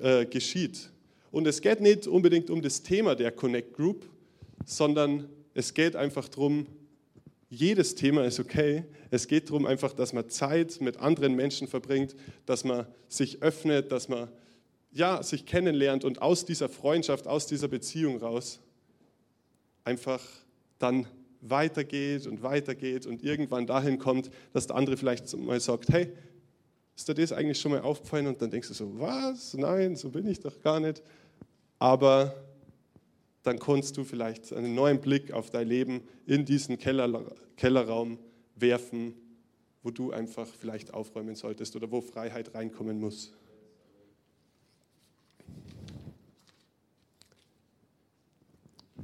[0.00, 0.90] äh, geschieht.
[1.30, 4.04] Und es geht nicht unbedingt um das Thema der Connect Group,
[4.66, 6.66] sondern es geht einfach darum,
[7.48, 8.84] jedes Thema ist okay.
[9.10, 12.14] Es geht darum einfach, dass man Zeit mit anderen Menschen verbringt,
[12.46, 14.28] dass man sich öffnet, dass man
[14.92, 18.60] ja, sich kennenlernt und aus dieser Freundschaft, aus dieser Beziehung raus
[19.84, 20.22] einfach
[20.78, 21.06] dann
[21.42, 26.12] weitergeht und weitergeht und irgendwann dahin kommt, dass der andere vielleicht mal sagt, hey,
[26.94, 29.54] Ist dir das eigentlich schon mal aufgefallen und dann denkst du so, was?
[29.54, 31.02] Nein, so bin ich doch gar nicht.
[31.78, 32.34] Aber
[33.42, 37.24] dann kannst du vielleicht einen neuen Blick auf dein Leben in diesen Keller,
[37.56, 38.18] Kellerraum
[38.54, 39.14] werfen,
[39.82, 43.32] wo du einfach vielleicht aufräumen solltest oder wo Freiheit reinkommen muss.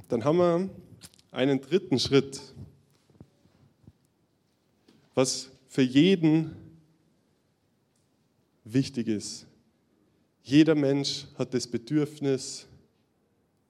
[0.07, 0.69] Dann haben wir
[1.31, 2.41] einen dritten Schritt,
[5.13, 6.55] was für jeden
[8.63, 9.45] wichtig ist.
[10.43, 12.65] Jeder Mensch hat das Bedürfnis,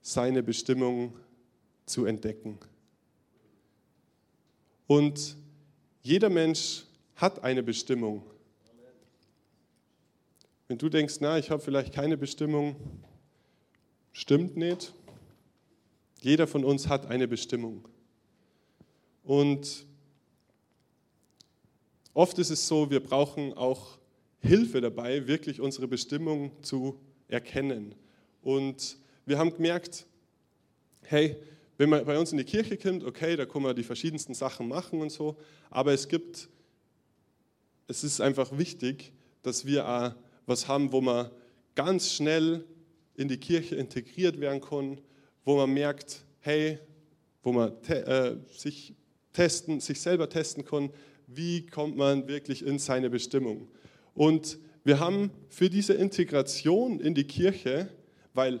[0.02, 1.14] seine Bestimmung
[1.84, 2.58] zu entdecken.
[4.86, 5.36] Und
[6.02, 6.84] jeder Mensch
[7.16, 8.22] hat eine Bestimmung.
[10.68, 12.76] Wenn du denkst, na, ich habe vielleicht keine Bestimmung,
[14.12, 14.94] stimmt nicht.
[16.20, 17.88] Jeder von uns hat eine Bestimmung.
[19.24, 19.86] Und
[22.12, 23.98] oft ist es so, wir brauchen auch
[24.40, 27.94] Hilfe dabei, wirklich unsere Bestimmung zu erkennen.
[28.42, 30.06] Und wir haben gemerkt,
[31.02, 31.36] hey,
[31.78, 34.68] wenn man bei uns in die Kirche kommt, okay, da kann man die verschiedensten Sachen
[34.68, 35.36] machen und so,
[35.70, 36.48] aber es gibt,
[37.86, 40.12] es ist einfach wichtig, dass wir auch
[40.46, 41.30] was haben, wo man
[41.74, 42.64] ganz schnell
[43.14, 45.00] in die Kirche integriert werden kann,
[45.50, 46.78] wo man merkt, hey,
[47.42, 48.94] wo man te äh, sich
[49.32, 50.90] testen, sich selber testen kann,
[51.26, 53.66] wie kommt man wirklich in seine Bestimmung.
[54.14, 57.88] Und wir haben für diese Integration in die Kirche,
[58.32, 58.60] weil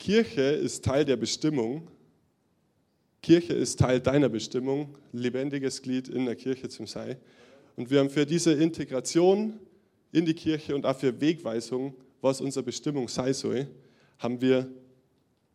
[0.00, 1.86] Kirche ist Teil der Bestimmung,
[3.22, 7.18] Kirche ist Teil deiner Bestimmung, lebendiges Glied in der Kirche zum Sei.
[7.76, 9.60] Und wir haben für diese Integration
[10.10, 13.68] in die Kirche und auch für Wegweisung, was unsere Bestimmung sei soll,
[14.18, 14.68] haben wir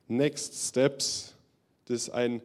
[0.07, 1.33] Next Steps.
[1.85, 2.41] Das ist ein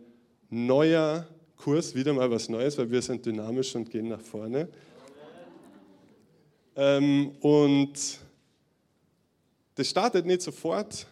[0.49, 4.68] neuer Kurs, wieder mal was Neues, weil wir sind dynamisch und gehen nach vorne.
[6.77, 8.18] Ähm, und
[9.75, 11.07] das startet nicht sofort,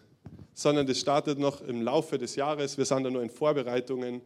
[0.55, 2.79] sondern das startet noch im Laufe des Jahres.
[2.79, 4.23] Wir sind da nur in Vorbereitungen.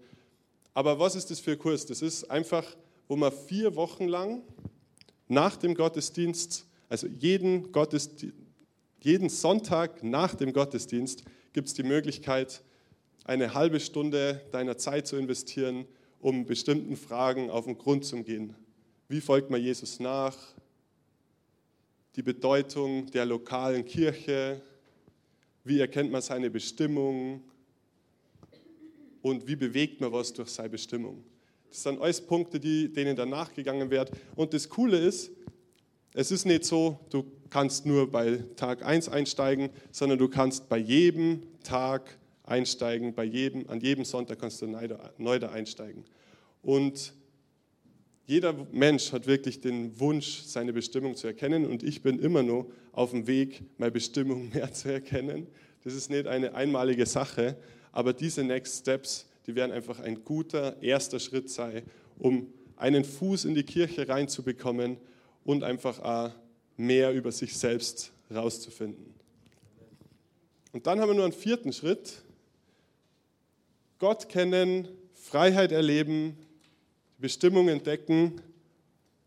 [0.74, 1.84] Aber was ist das für ein Kurs?
[1.86, 2.64] Das ist einfach,
[3.08, 4.42] wo man vier Wochen lang
[5.28, 8.36] nach dem Gottesdienst, also jeden, Gottesdienst,
[9.00, 12.62] jeden Sonntag nach dem Gottesdienst, gibt es die Möglichkeit,
[13.24, 15.86] eine halbe Stunde deiner Zeit zu investieren,
[16.20, 18.54] um bestimmten Fragen auf den Grund zu gehen.
[19.08, 20.36] Wie folgt man Jesus nach?
[22.16, 24.60] Die Bedeutung der lokalen Kirche,
[25.64, 27.42] wie erkennt man seine Bestimmung
[29.22, 31.24] und wie bewegt man was durch seine Bestimmung.
[31.70, 34.10] Das sind alles Punkte, die, denen dann nachgegangen wird.
[34.36, 35.30] Und das Coole ist,
[36.14, 40.78] es ist nicht so, du kannst nur bei Tag 1 einsteigen, sondern du kannst bei
[40.78, 44.66] jedem Tag einsteigen, bei jedem, an jedem Sonntag kannst du
[45.18, 46.04] neu da einsteigen.
[46.60, 47.14] Und
[48.26, 52.70] jeder Mensch hat wirklich den Wunsch, seine Bestimmung zu erkennen und ich bin immer nur
[52.92, 55.46] auf dem Weg, meine Bestimmung mehr zu erkennen.
[55.84, 57.56] Das ist nicht eine einmalige Sache,
[57.90, 61.82] aber diese Next Steps, die werden einfach ein guter erster Schritt sein,
[62.18, 62.46] um
[62.76, 64.98] einen Fuß in die Kirche reinzubekommen
[65.44, 66.30] und einfach auch
[66.76, 69.14] mehr über sich selbst rauszufinden.
[70.72, 72.22] Und dann haben wir nur einen vierten Schritt.
[73.98, 76.36] Gott kennen, Freiheit erleben,
[77.18, 78.40] Bestimmung entdecken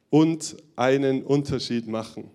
[0.10, 2.30] und einen Unterschied machen.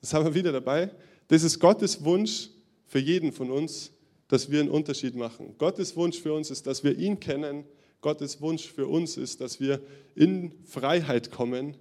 [0.00, 0.90] Das haben wir wieder dabei.
[1.28, 2.50] Das ist Gottes Wunsch
[2.86, 3.90] für jeden von uns,
[4.28, 5.54] dass wir einen Unterschied machen.
[5.58, 7.64] Gottes Wunsch für uns ist, dass wir ihn kennen.
[8.04, 9.80] Gottes Wunsch für uns ist, dass wir
[10.14, 11.74] in Freiheit kommen,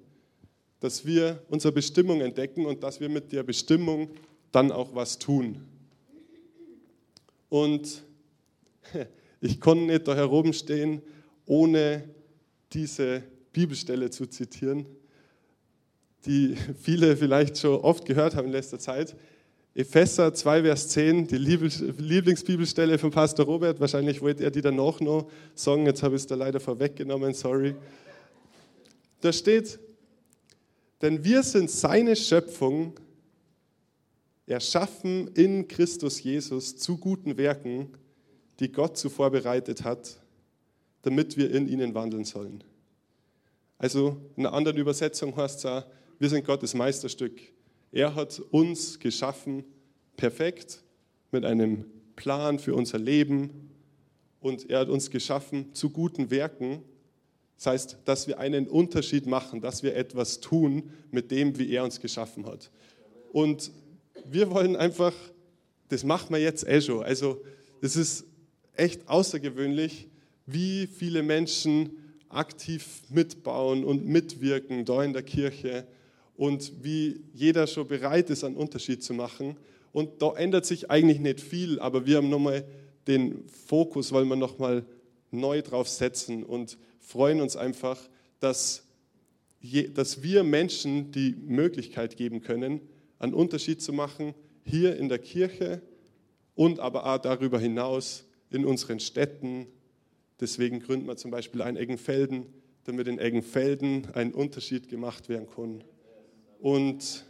[0.79, 4.09] dass wir unsere Bestimmung entdecken und dass wir mit der Bestimmung
[4.53, 5.57] dann auch was tun.
[7.49, 8.03] Und
[9.41, 11.01] ich konnte nicht da herumstehen,
[11.45, 12.07] ohne
[12.71, 14.86] diese Bibelstelle zu zitieren,
[16.25, 19.13] die viele vielleicht schon oft gehört haben in letzter Zeit.
[19.75, 23.79] Epheser 2, Vers 10, die Lieblingsbibelstelle von Pastor Robert.
[23.79, 25.88] Wahrscheinlich wollte er die dann auch noch sagen.
[25.88, 27.73] Jetzt habe ich es da leider vorweggenommen, sorry.
[29.21, 29.79] Da steht,
[31.01, 32.99] denn wir sind seine Schöpfung,
[34.45, 37.89] erschaffen in Christus Jesus zu guten Werken,
[38.59, 40.19] die Gott zuvor bereitet hat,
[41.01, 42.63] damit wir in ihnen wandeln sollen.
[43.79, 45.83] Also in einer anderen Übersetzung heißt es auch,
[46.19, 47.41] wir sind Gottes Meisterstück.
[47.93, 49.63] Er hat uns geschaffen,
[50.17, 50.82] perfekt,
[51.32, 53.69] mit einem Plan für unser Leben
[54.39, 56.82] und er hat uns geschaffen zu guten Werken.
[57.56, 61.84] Das heißt, dass wir einen Unterschied machen, dass wir etwas tun mit dem, wie er
[61.84, 62.71] uns geschaffen hat.
[63.32, 63.71] Und
[64.25, 65.13] wir wollen einfach,
[65.89, 67.03] das machen wir jetzt eh schon.
[67.03, 67.43] Also,
[67.79, 68.25] es ist
[68.75, 70.08] echt außergewöhnlich,
[70.47, 71.91] wie viele Menschen
[72.27, 75.86] aktiv mitbauen und mitwirken da in der Kirche
[76.36, 79.58] und wie jeder schon bereit ist, einen Unterschied zu machen.
[79.91, 82.65] Und da ändert sich eigentlich nicht viel, aber wir haben nochmal
[83.08, 84.86] den Fokus, weil wir nochmal
[85.32, 88.00] neu drauf setzen und freuen uns einfach,
[88.39, 88.84] dass,
[89.93, 92.82] dass wir Menschen die Möglichkeit geben können,
[93.19, 95.82] einen Unterschied zu machen, hier in der Kirche
[96.56, 99.67] und aber auch darüber hinaus in unseren Städten.
[100.39, 102.46] Deswegen gründen wir zum Beispiel ein Eggenfelden,
[102.86, 105.84] damit in Eggenfelden ein Unterschied gemacht werden kann.
[106.63, 107.26] Und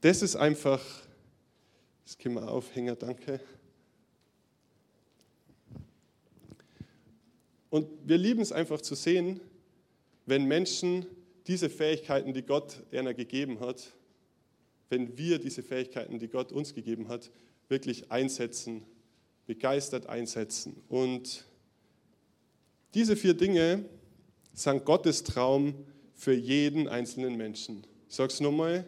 [0.00, 0.84] das ist einfach,
[2.04, 3.38] das können wir aufhängen, danke.
[7.70, 9.38] Und wir lieben es einfach zu sehen,
[10.26, 11.06] wenn Menschen
[11.46, 13.92] diese Fähigkeiten, die Gott einer gegeben hat,
[14.88, 17.30] wenn wir diese Fähigkeiten, die Gott uns gegeben hat,
[17.68, 18.82] wirklich einsetzen,
[19.46, 20.82] begeistert einsetzen.
[20.88, 21.44] Und
[22.94, 23.84] diese vier Dinge
[24.52, 25.86] sind Gottes Traum
[26.18, 27.86] für jeden einzelnen Menschen.
[28.08, 28.84] Ich sage es nochmal,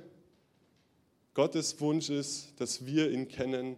[1.32, 3.76] Gottes Wunsch ist, dass wir ihn kennen.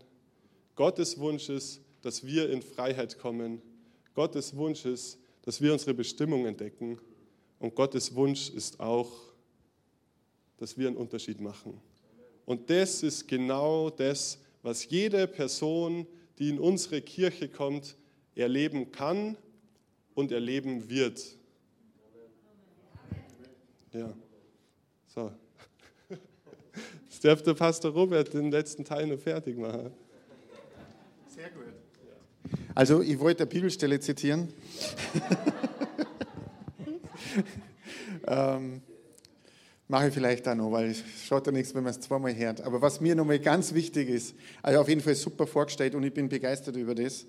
[0.74, 3.60] Gottes Wunsch ist, dass wir in Freiheit kommen.
[4.14, 6.98] Gottes Wunsch ist, dass wir unsere Bestimmung entdecken.
[7.58, 9.12] Und Gottes Wunsch ist auch,
[10.56, 11.78] dass wir einen Unterschied machen.
[12.46, 16.06] Und das ist genau das, was jede Person,
[16.38, 17.96] die in unsere Kirche kommt,
[18.34, 19.36] erleben kann
[20.14, 21.36] und erleben wird.
[23.92, 24.11] Ja,
[25.07, 25.31] so.
[27.11, 29.90] Jetzt darf der Pastor Robert den letzten Teil noch fertig machen.
[31.28, 31.64] Sehr gut.
[32.74, 34.48] Also, ich wollte eine Bibelstelle zitieren.
[38.26, 38.81] ähm,
[39.88, 42.62] mache ich vielleicht auch noch, weil es schaut ja nichts, wenn man es zweimal hört.
[42.62, 46.14] Aber was mir nochmal ganz wichtig ist, also auf jeden Fall super vorgestellt und ich
[46.14, 47.26] bin begeistert über das.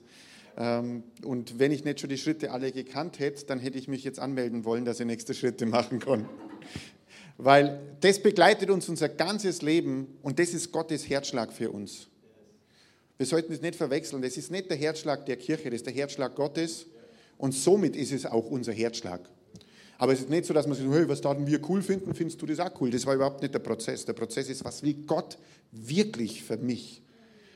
[0.58, 4.04] Ähm, und wenn ich nicht schon die Schritte alle gekannt hätte, dann hätte ich mich
[4.04, 6.28] jetzt anmelden wollen, dass ich nächste Schritte machen kann.
[7.38, 12.08] Weil das begleitet uns unser ganzes Leben und das ist Gottes Herzschlag für uns.
[13.18, 14.22] Wir sollten es nicht verwechseln.
[14.22, 16.86] Das ist nicht der Herzschlag der Kirche, das ist der Herzschlag Gottes
[17.38, 19.22] und somit ist es auch unser Herzschlag.
[19.98, 22.42] Aber es ist nicht so, dass man sagt, hey, was da wir cool finden, findest
[22.42, 22.90] du das auch cool.
[22.92, 24.06] Das war überhaupt nicht der Prozess.
[24.06, 25.38] Der Prozess ist, was will Gott
[25.72, 27.02] wirklich für mich?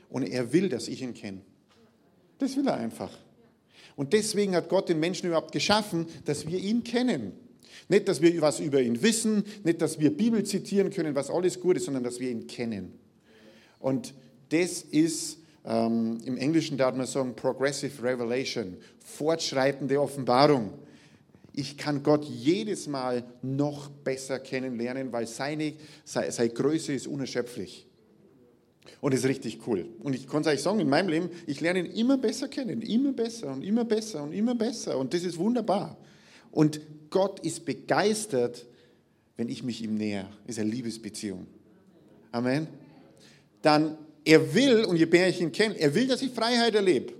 [0.08, 1.42] Und er will, dass ich ihn kenne.
[2.38, 3.10] Das will er einfach.
[3.96, 7.32] Und deswegen hat Gott den Menschen überhaupt geschaffen, dass wir ihn kennen.
[7.88, 11.58] Nicht, dass wir was über ihn wissen, nicht, dass wir Bibel zitieren können, was alles
[11.60, 12.92] gut ist, sondern dass wir ihn kennen.
[13.80, 14.14] Und
[14.50, 20.72] das ist ähm, im Englischen darf man sagen Progressive Revelation, fortschreitende Offenbarung.
[21.52, 25.74] Ich kann Gott jedes Mal noch besser kennenlernen, weil seine,
[26.04, 27.86] seine Größe ist unerschöpflich.
[29.00, 29.86] Und das ist richtig cool.
[30.00, 32.82] Und ich kann es euch sagen, in meinem Leben, ich lerne ihn immer besser kennen,
[32.82, 34.98] immer besser und immer besser und immer besser.
[34.98, 35.96] Und das ist wunderbar.
[36.50, 38.66] Und Gott ist begeistert,
[39.36, 40.28] wenn ich mich ihm näher.
[40.46, 41.46] Ist eine Liebesbeziehung.
[42.32, 42.68] Amen.
[43.62, 47.12] Dann, er will, und je mehr ich ihn kenne, er will, dass ich Freiheit erlebe.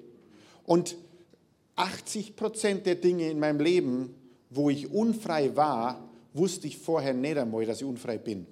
[0.64, 0.96] Und
[1.76, 4.14] 80 Prozent der Dinge in meinem Leben,
[4.50, 8.46] wo ich unfrei war, wusste ich vorher nicht einmal, dass ich unfrei bin.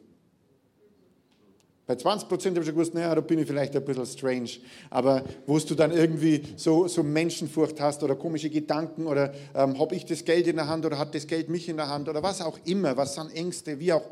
[1.87, 4.51] Bei 20 Prozent habe ich schon gewusst, naja, da bin ich vielleicht ein bisschen strange.
[4.91, 9.95] Aber wo du dann irgendwie so, so Menschenfurcht hast oder komische Gedanken oder ähm, habe
[9.95, 12.23] ich das Geld in der Hand oder hat das Geld mich in der Hand oder
[12.25, 14.03] was auch immer, was sind Ängste, wie auch.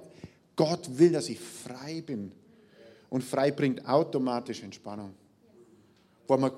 [0.57, 2.31] Gott will, dass ich frei bin.
[3.11, 5.15] Und frei bringt automatisch Entspannung.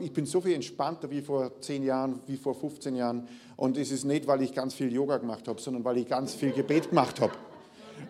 [0.00, 3.26] Ich bin so viel entspannter wie vor 10 Jahren, wie vor 15 Jahren.
[3.56, 6.34] Und es ist nicht, weil ich ganz viel Yoga gemacht habe, sondern weil ich ganz
[6.34, 7.32] viel Gebet gemacht habe.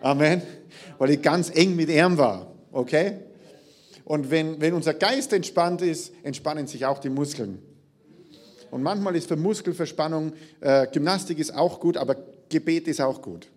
[0.01, 0.41] Amen.
[0.97, 2.56] Weil ich ganz eng mit ihm war.
[2.71, 3.19] Okay?
[4.03, 7.61] Und wenn, wenn unser Geist entspannt ist, entspannen sich auch die Muskeln.
[8.71, 12.15] Und manchmal ist für Muskelverspannung, äh, Gymnastik ist auch gut, aber
[12.49, 13.47] Gebet ist auch gut.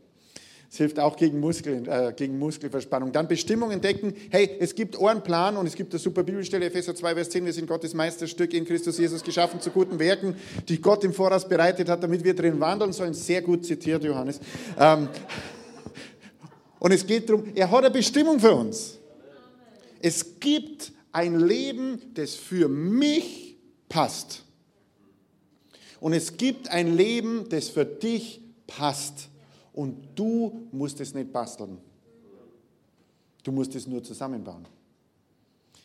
[0.70, 3.10] Es hilft auch gegen, Muskeln, äh, gegen Muskelverspannung.
[3.10, 4.14] Dann Bestimmung entdecken.
[4.30, 7.44] Hey, es gibt Ohrenplan und es gibt eine super Bibelstelle, Epheser 2, Vers 10.
[7.44, 10.36] Wir sind Gottes Meisterstück in Christus Jesus geschaffen zu guten Werken,
[10.68, 13.14] die Gott im Voraus bereitet hat, damit wir drin wandeln sollen.
[13.14, 14.38] Sehr gut zitiert, Johannes.
[14.78, 15.08] Ähm,
[16.78, 18.99] und es geht darum, er hat eine Bestimmung für uns.
[20.00, 23.56] Es gibt ein Leben, das für mich
[23.88, 24.44] passt.
[26.00, 29.28] Und es gibt ein Leben, das für dich passt.
[29.72, 31.78] Und du musst es nicht basteln.
[33.42, 34.66] Du musst es nur zusammenbauen.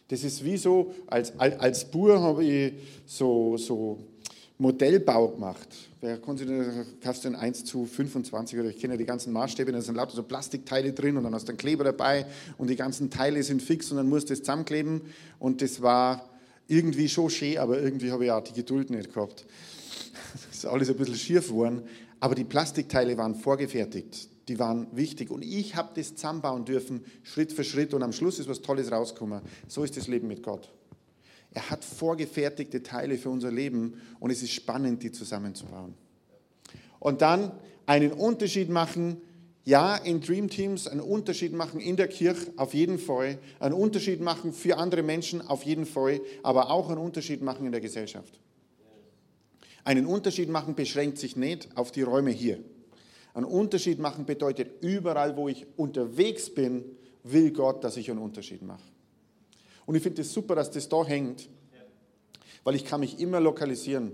[0.07, 2.73] Das ist wie so, als, als Bur habe ich
[3.05, 3.99] so, so
[4.57, 5.67] Modellbau gemacht.
[6.01, 9.33] Wer konnte den, kaufst du den 1 zu 25 oder ich kenne ja die ganzen
[9.33, 12.25] Maßstäbe, da sind lauter so Plastikteile drin und dann hast du einen Kleber dabei
[12.57, 15.01] und die ganzen Teile sind fix und dann musst du das zusammenkleben
[15.39, 16.29] und das war
[16.67, 19.45] irgendwie schon schön, aber irgendwie habe ich auch die Geduld nicht gehabt.
[20.51, 21.83] ist alles ein bisschen schief geworden.
[22.19, 24.29] Aber die Plastikteile waren vorgefertigt.
[24.47, 25.31] Die waren wichtig.
[25.31, 27.93] Und ich habe das zusammenbauen dürfen, Schritt für Schritt.
[27.93, 29.41] Und am Schluss ist was Tolles rausgekommen.
[29.67, 30.71] So ist das Leben mit Gott.
[31.55, 35.93] Er hat vorgefertigte Teile für unser Leben und es ist spannend, die zusammenzubauen.
[36.99, 37.53] Und dann
[37.85, 39.21] einen Unterschied machen,
[39.63, 43.39] ja, in Dream Teams einen Unterschied machen in der Kirche, auf jeden Fall.
[43.59, 46.19] Einen Unterschied machen für andere Menschen, auf jeden Fall.
[46.43, 48.37] Aber auch einen Unterschied machen in der Gesellschaft.
[49.85, 52.59] Einen Unterschied machen beschränkt sich nicht auf die Räume hier.
[53.33, 56.83] Einen Unterschied machen bedeutet, überall, wo ich unterwegs bin,
[57.23, 58.83] will Gott, dass ich einen Unterschied mache.
[59.85, 61.49] Und ich finde es das super, dass das da hängt,
[62.63, 64.11] weil ich kann mich immer lokalisieren.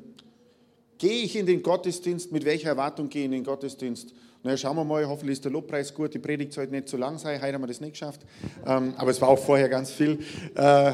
[0.97, 4.13] Gehe ich in den Gottesdienst, mit welcher Erwartung gehe ich in den Gottesdienst?
[4.43, 7.17] Na, schauen wir mal, hoffentlich ist der Lobpreis gut, die Predigt sollte nicht zu lang
[7.17, 8.21] sein, heute haben wir das nicht geschafft,
[8.65, 10.19] ähm, aber es war auch vorher ganz viel.
[10.55, 10.93] Äh,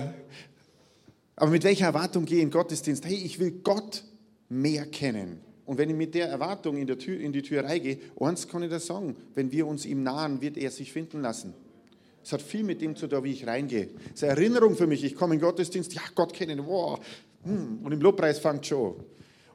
[1.36, 3.06] aber mit welcher Erwartung gehe ich in den Gottesdienst?
[3.06, 4.04] Hey, ich will Gott
[4.50, 5.40] mehr kennen.
[5.66, 8.64] Und wenn ich mit der Erwartung in, der Tür, in die Tür reingehe, eins kann
[8.64, 11.54] ich das sagen, wenn wir uns ihm nahen, wird er sich finden lassen.
[12.28, 13.88] Es hat viel mit dem zu tun, wie ich reingehe.
[14.08, 15.02] Es ist eine Erinnerung für mich.
[15.02, 17.00] Ich komme in den Gottesdienst, ja, Gott kennen, wow.
[17.44, 18.96] Hm, und im Lobpreis fängt schon.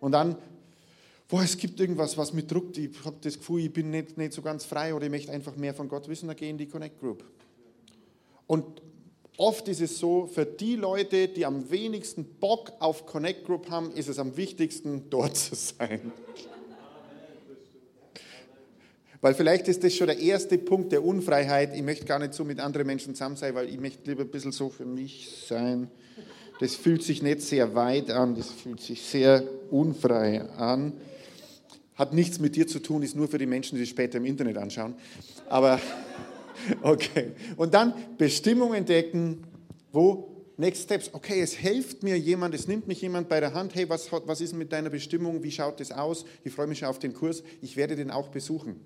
[0.01, 0.37] Und dann,
[1.29, 2.79] boah, es gibt irgendwas, was mich druckt.
[2.79, 5.55] Ich habe das Gefühl, ich bin nicht, nicht so ganz frei oder ich möchte einfach
[5.55, 7.23] mehr von Gott wissen, dann gehe ich in die Connect Group.
[8.47, 8.81] Und
[9.37, 13.93] oft ist es so, für die Leute, die am wenigsten Bock auf Connect Group haben,
[13.93, 16.11] ist es am wichtigsten, dort zu sein.
[19.23, 21.77] Weil vielleicht ist das schon der erste Punkt der Unfreiheit.
[21.77, 24.31] Ich möchte gar nicht so mit anderen Menschen zusammen sein, weil ich möchte lieber ein
[24.31, 25.89] bisschen so für mich sein.
[26.59, 30.95] Das fühlt sich nicht sehr weit an, das fühlt sich sehr unfrei an.
[31.95, 34.25] Hat nichts mit dir zu tun, ist nur für die Menschen, die es später im
[34.25, 34.95] Internet anschauen.
[35.49, 35.79] Aber
[36.83, 37.31] okay.
[37.57, 39.45] Und dann Bestimmung entdecken,
[39.93, 43.77] wo Next Steps, okay, es hilft mir jemand, es nimmt mich jemand bei der Hand,
[43.77, 46.25] hey, was, was ist mit deiner Bestimmung, wie schaut das aus?
[46.43, 48.81] Ich freue mich schon auf den Kurs, ich werde den auch besuchen.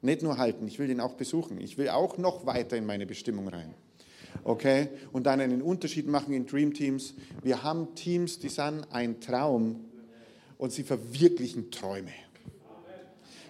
[0.00, 1.60] Nicht nur halten, ich will den auch besuchen.
[1.60, 3.74] Ich will auch noch weiter in meine Bestimmung rein.
[4.44, 4.88] Okay?
[5.12, 7.14] Und dann einen Unterschied machen in Dream Teams.
[7.42, 9.84] Wir haben Teams, die sind ein Traum
[10.56, 12.12] und sie verwirklichen Träume.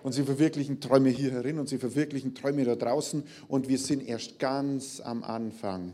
[0.02, 3.24] Und sie verwirklichen Träume hier herin und sie verwirklichen Träume da draußen.
[3.48, 5.92] Und wir sind erst ganz am Anfang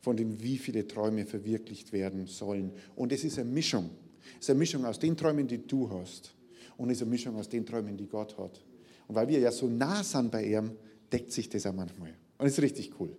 [0.00, 2.72] von dem, wie viele Träume verwirklicht werden sollen.
[2.96, 3.90] Und es ist eine Mischung.
[4.34, 6.34] Es ist eine Mischung aus den Träumen, die du hast.
[6.76, 8.60] Und es ist eine Mischung aus den Träumen, die Gott hat.
[9.08, 10.72] Und weil wir ja so nah sind bei ihm,
[11.12, 12.14] deckt sich das auch manchmal.
[12.38, 13.10] Und ist richtig cool.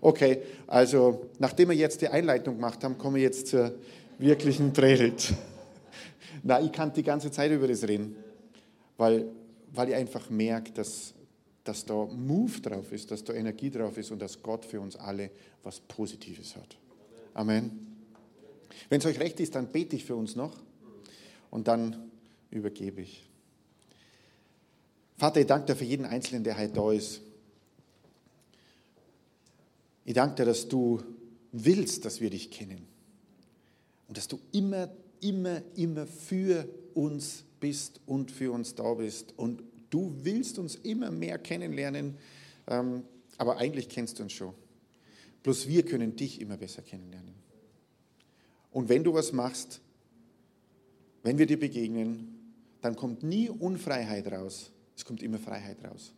[0.00, 3.74] Okay, also nachdem wir jetzt die Einleitung gemacht haben, kommen wir jetzt zur
[4.18, 5.32] wirklichen Predigt.
[6.42, 8.16] Na, ich kann die ganze Zeit über das reden,
[8.96, 9.26] weil,
[9.72, 11.14] weil ich einfach merke, dass,
[11.64, 14.96] dass da Move drauf ist, dass da Energie drauf ist und dass Gott für uns
[14.96, 15.30] alle
[15.62, 16.76] was Positives hat.
[17.34, 17.96] Amen.
[18.88, 20.52] Wenn es euch recht ist, dann bete ich für uns noch
[21.50, 22.10] und dann
[22.50, 23.27] übergebe ich.
[25.18, 27.20] Vater, ich danke dir für jeden Einzelnen, der heute da ist.
[30.04, 31.02] Ich danke dir, dass du
[31.50, 32.86] willst, dass wir dich kennen.
[34.06, 34.88] Und dass du immer,
[35.20, 39.36] immer, immer für uns bist und für uns da bist.
[39.36, 42.16] Und du willst uns immer mehr kennenlernen,
[42.68, 43.02] ähm,
[43.38, 44.54] aber eigentlich kennst du uns schon.
[45.42, 47.34] Bloß wir können dich immer besser kennenlernen.
[48.70, 49.80] Und wenn du was machst,
[51.24, 56.12] wenn wir dir begegnen, dann kommt nie Unfreiheit raus, es kommt immer Freiheit raus.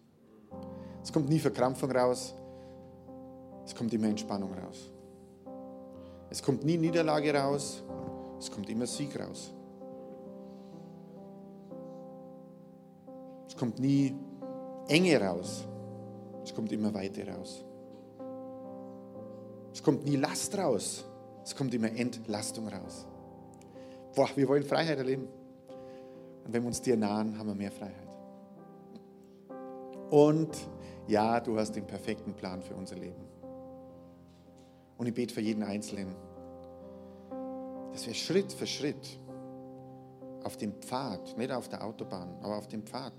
[1.03, 2.35] Es kommt nie Verkrampfung raus.
[3.66, 4.91] Es kommt immer Entspannung raus.
[6.31, 7.83] Es kommt nie Niederlage raus.
[8.39, 9.53] Es kommt immer Sieg raus.
[13.47, 14.16] Es kommt nie
[14.89, 15.68] Enge raus.
[16.43, 17.62] Es kommt immer Weite raus.
[19.74, 21.05] Es kommt nie Last raus.
[21.45, 23.07] Es kommt immer Entlastung raus.
[24.14, 25.28] Boah, wir wollen Freiheit erleben.
[26.47, 28.09] Und wenn wir uns dir nahen, haben wir mehr Freiheit.
[30.11, 30.56] Und
[31.06, 33.24] ja, du hast den perfekten Plan für unser Leben.
[34.98, 36.14] Und ich bete für jeden Einzelnen,
[37.92, 39.18] dass wir Schritt für Schritt
[40.44, 43.12] auf dem Pfad, nicht auf der Autobahn, aber auf dem Pfad,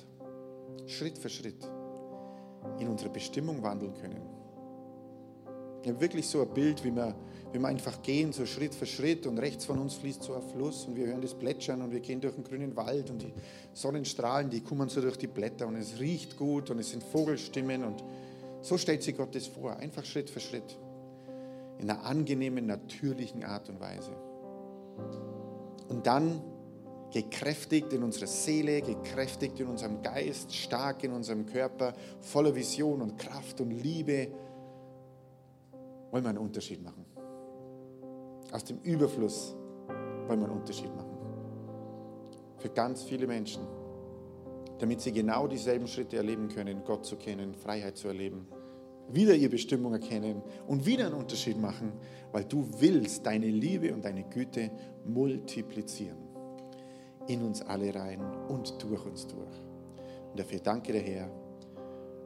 [0.86, 1.68] Schritt für Schritt
[2.80, 4.22] in unsere Bestimmung wandeln können.
[5.82, 7.16] Ich habe wirklich so ein Bild, wie wir,
[7.52, 10.42] wie wir einfach gehen, so Schritt für Schritt und rechts von uns fließt so ein
[10.42, 13.34] Fluss und wir hören das Plätschern und wir gehen durch den grünen Wald und die
[13.74, 17.84] Sonnenstrahlen, die kommen so durch die Blätter und es riecht gut und es sind Vogelstimmen
[17.84, 18.04] und
[18.62, 20.78] so stellt sich Gott das vor, einfach Schritt für Schritt,
[21.80, 24.12] in einer angenehmen, natürlichen Art und Weise.
[25.90, 26.42] Und dann
[27.12, 33.18] gekräftigt in unserer Seele, gekräftigt in unserem Geist, stark in unserem Körper, voller Vision und
[33.18, 34.30] Kraft und Liebe,
[36.12, 37.06] wollen wir einen Unterschied machen.
[38.52, 39.56] Aus dem Überfluss
[40.28, 41.08] wollen wir einen Unterschied machen.
[42.58, 43.64] für ganz viele Menschen,
[44.78, 48.46] damit sie genau dieselben Schritte erleben können, Gott zu kennen, Freiheit zu erleben,
[49.10, 51.92] wieder ihre Bestimmung erkennen und wieder einen Unterschied machen,
[52.32, 54.70] weil du willst deine Liebe und deine Güte
[55.06, 56.18] multiplizieren.
[57.28, 59.58] In uns alle rein und durch uns durch.
[60.30, 61.32] Und dafür danke der Herr.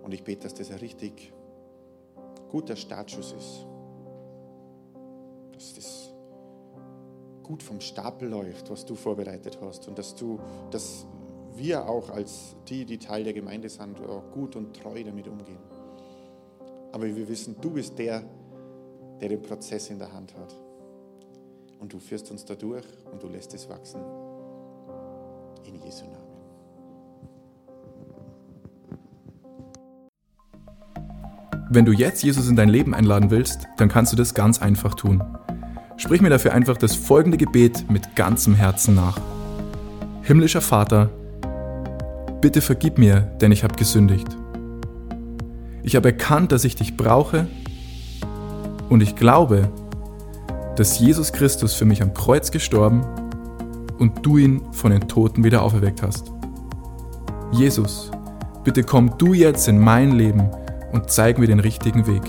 [0.04, 1.34] Und ich bete, dass das ein richtig
[2.50, 3.66] guter Startschuss ist.
[5.54, 6.05] Dass das
[7.46, 9.88] gut vom Stapel läuft, was du vorbereitet hast.
[9.88, 10.40] Und dass du,
[10.72, 11.06] dass
[11.56, 13.98] wir auch als die, die Teil der Gemeinde sind,
[14.34, 15.60] gut und treu damit umgehen.
[16.92, 18.24] Aber wir wissen, du bist der,
[19.22, 20.56] der den Prozess in der Hand hat.
[21.80, 24.02] Und du führst uns da durch und du lässt es wachsen.
[25.66, 26.26] In Jesu Namen.
[31.70, 34.96] Wenn du jetzt Jesus in dein Leben einladen willst, dann kannst du das ganz einfach
[34.96, 35.22] tun.
[35.98, 39.20] Sprich mir dafür einfach das folgende Gebet mit ganzem Herzen nach.
[40.24, 41.10] Himmlischer Vater,
[42.42, 44.28] bitte vergib mir, denn ich habe gesündigt.
[45.84, 47.48] Ich habe erkannt, dass ich dich brauche
[48.90, 49.70] und ich glaube,
[50.76, 53.06] dass Jesus Christus für mich am Kreuz gestorben
[53.98, 56.32] und du ihn von den Toten wieder auferweckt hast.
[57.52, 58.12] Jesus,
[58.64, 60.50] bitte komm du jetzt in mein Leben
[60.92, 62.24] und zeig mir den richtigen Weg.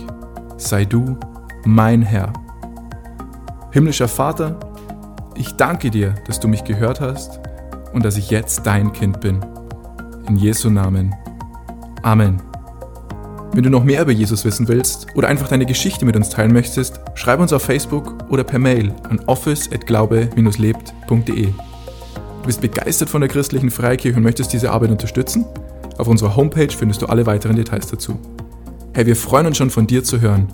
[0.57, 1.19] Sei du
[1.64, 2.33] mein Herr.
[3.77, 4.59] Himmlischer Vater,
[5.35, 7.41] ich danke dir, dass du mich gehört hast
[7.93, 9.45] und dass ich jetzt dein Kind bin.
[10.27, 11.14] In Jesu Namen.
[12.01, 12.41] Amen.
[13.53, 16.55] Wenn du noch mehr über Jesus wissen willst oder einfach deine Geschichte mit uns teilen
[16.55, 21.45] möchtest, schreib uns auf Facebook oder per Mail an office@glaube-lebt.de.
[21.45, 25.45] Du bist begeistert von der christlichen Freikirche und möchtest diese Arbeit unterstützen?
[25.99, 28.18] Auf unserer Homepage findest du alle weiteren Details dazu.
[28.95, 30.49] Hey, wir freuen uns schon von dir zu hören.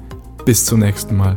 [0.44, 1.36] Bis zum nächsten Mal.